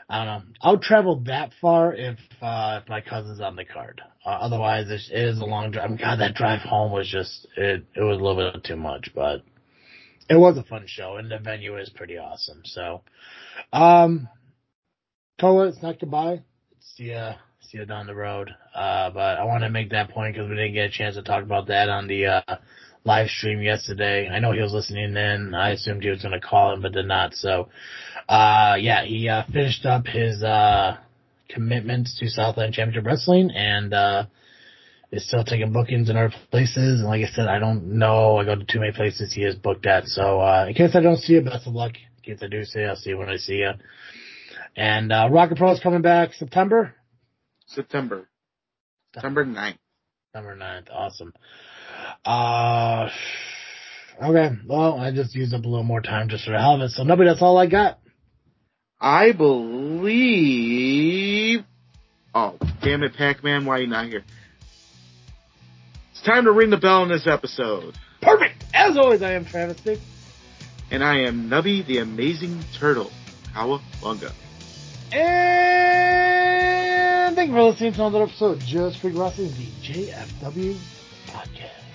[0.08, 0.42] I don't know.
[0.60, 4.02] I'll travel that far if uh, if my cousin's on the card.
[4.24, 5.98] Uh, otherwise, it's, it is a long drive.
[5.98, 7.84] God, that drive home was just it.
[7.94, 9.42] It was a little bit too much, but
[10.28, 12.62] it was a fun show, and the venue is pretty awesome.
[12.64, 13.02] So,
[13.72, 14.28] um,
[15.40, 16.42] Koa, it's not goodbye.
[16.80, 17.34] See ya,
[17.70, 18.54] see ya down the road.
[18.74, 21.22] Uh, but I want to make that point because we didn't get a chance to
[21.22, 22.56] talk about that on the uh,
[23.04, 24.28] live stream yesterday.
[24.28, 25.54] I know he was listening in.
[25.54, 27.34] I assumed he was going to call him, but did not.
[27.34, 27.68] So,
[28.28, 30.98] uh, yeah, he uh, finished up his uh,
[31.48, 34.26] commitments to Southland Championship Wrestling and uh,
[35.10, 37.00] is still taking bookings in other places.
[37.00, 38.36] And like I said, I don't know.
[38.36, 40.06] I go to too many places he is booked at.
[40.06, 41.92] So uh, in case I don't see you, best of luck.
[42.22, 43.72] In case I do see you, I'll see you when I see you.
[44.76, 46.94] And uh, Rocket Pro is coming back September.
[47.66, 48.28] September.
[49.14, 49.78] September 9th.
[50.32, 50.88] September 9th.
[50.92, 51.32] Awesome.
[52.24, 53.08] Uh,
[54.22, 54.56] okay.
[54.66, 56.90] Well, I just used up a little more time just for the hell of it.
[56.90, 57.98] So nobody, that's all I got.
[59.00, 60.46] I believe.
[62.34, 64.24] Oh, damn it, Pac-Man, why are you not here?
[66.10, 67.94] It's time to ring the bell in this episode.
[68.20, 68.64] Perfect.
[68.74, 69.98] As always, I am Travis Dick.
[70.90, 73.10] And I am Nubby the Amazing Turtle.
[73.54, 74.32] Cowabunga.
[77.36, 80.74] Thank you for listening to another episode of Just Freakin' Wrestling, the JFW
[81.28, 81.85] podcast.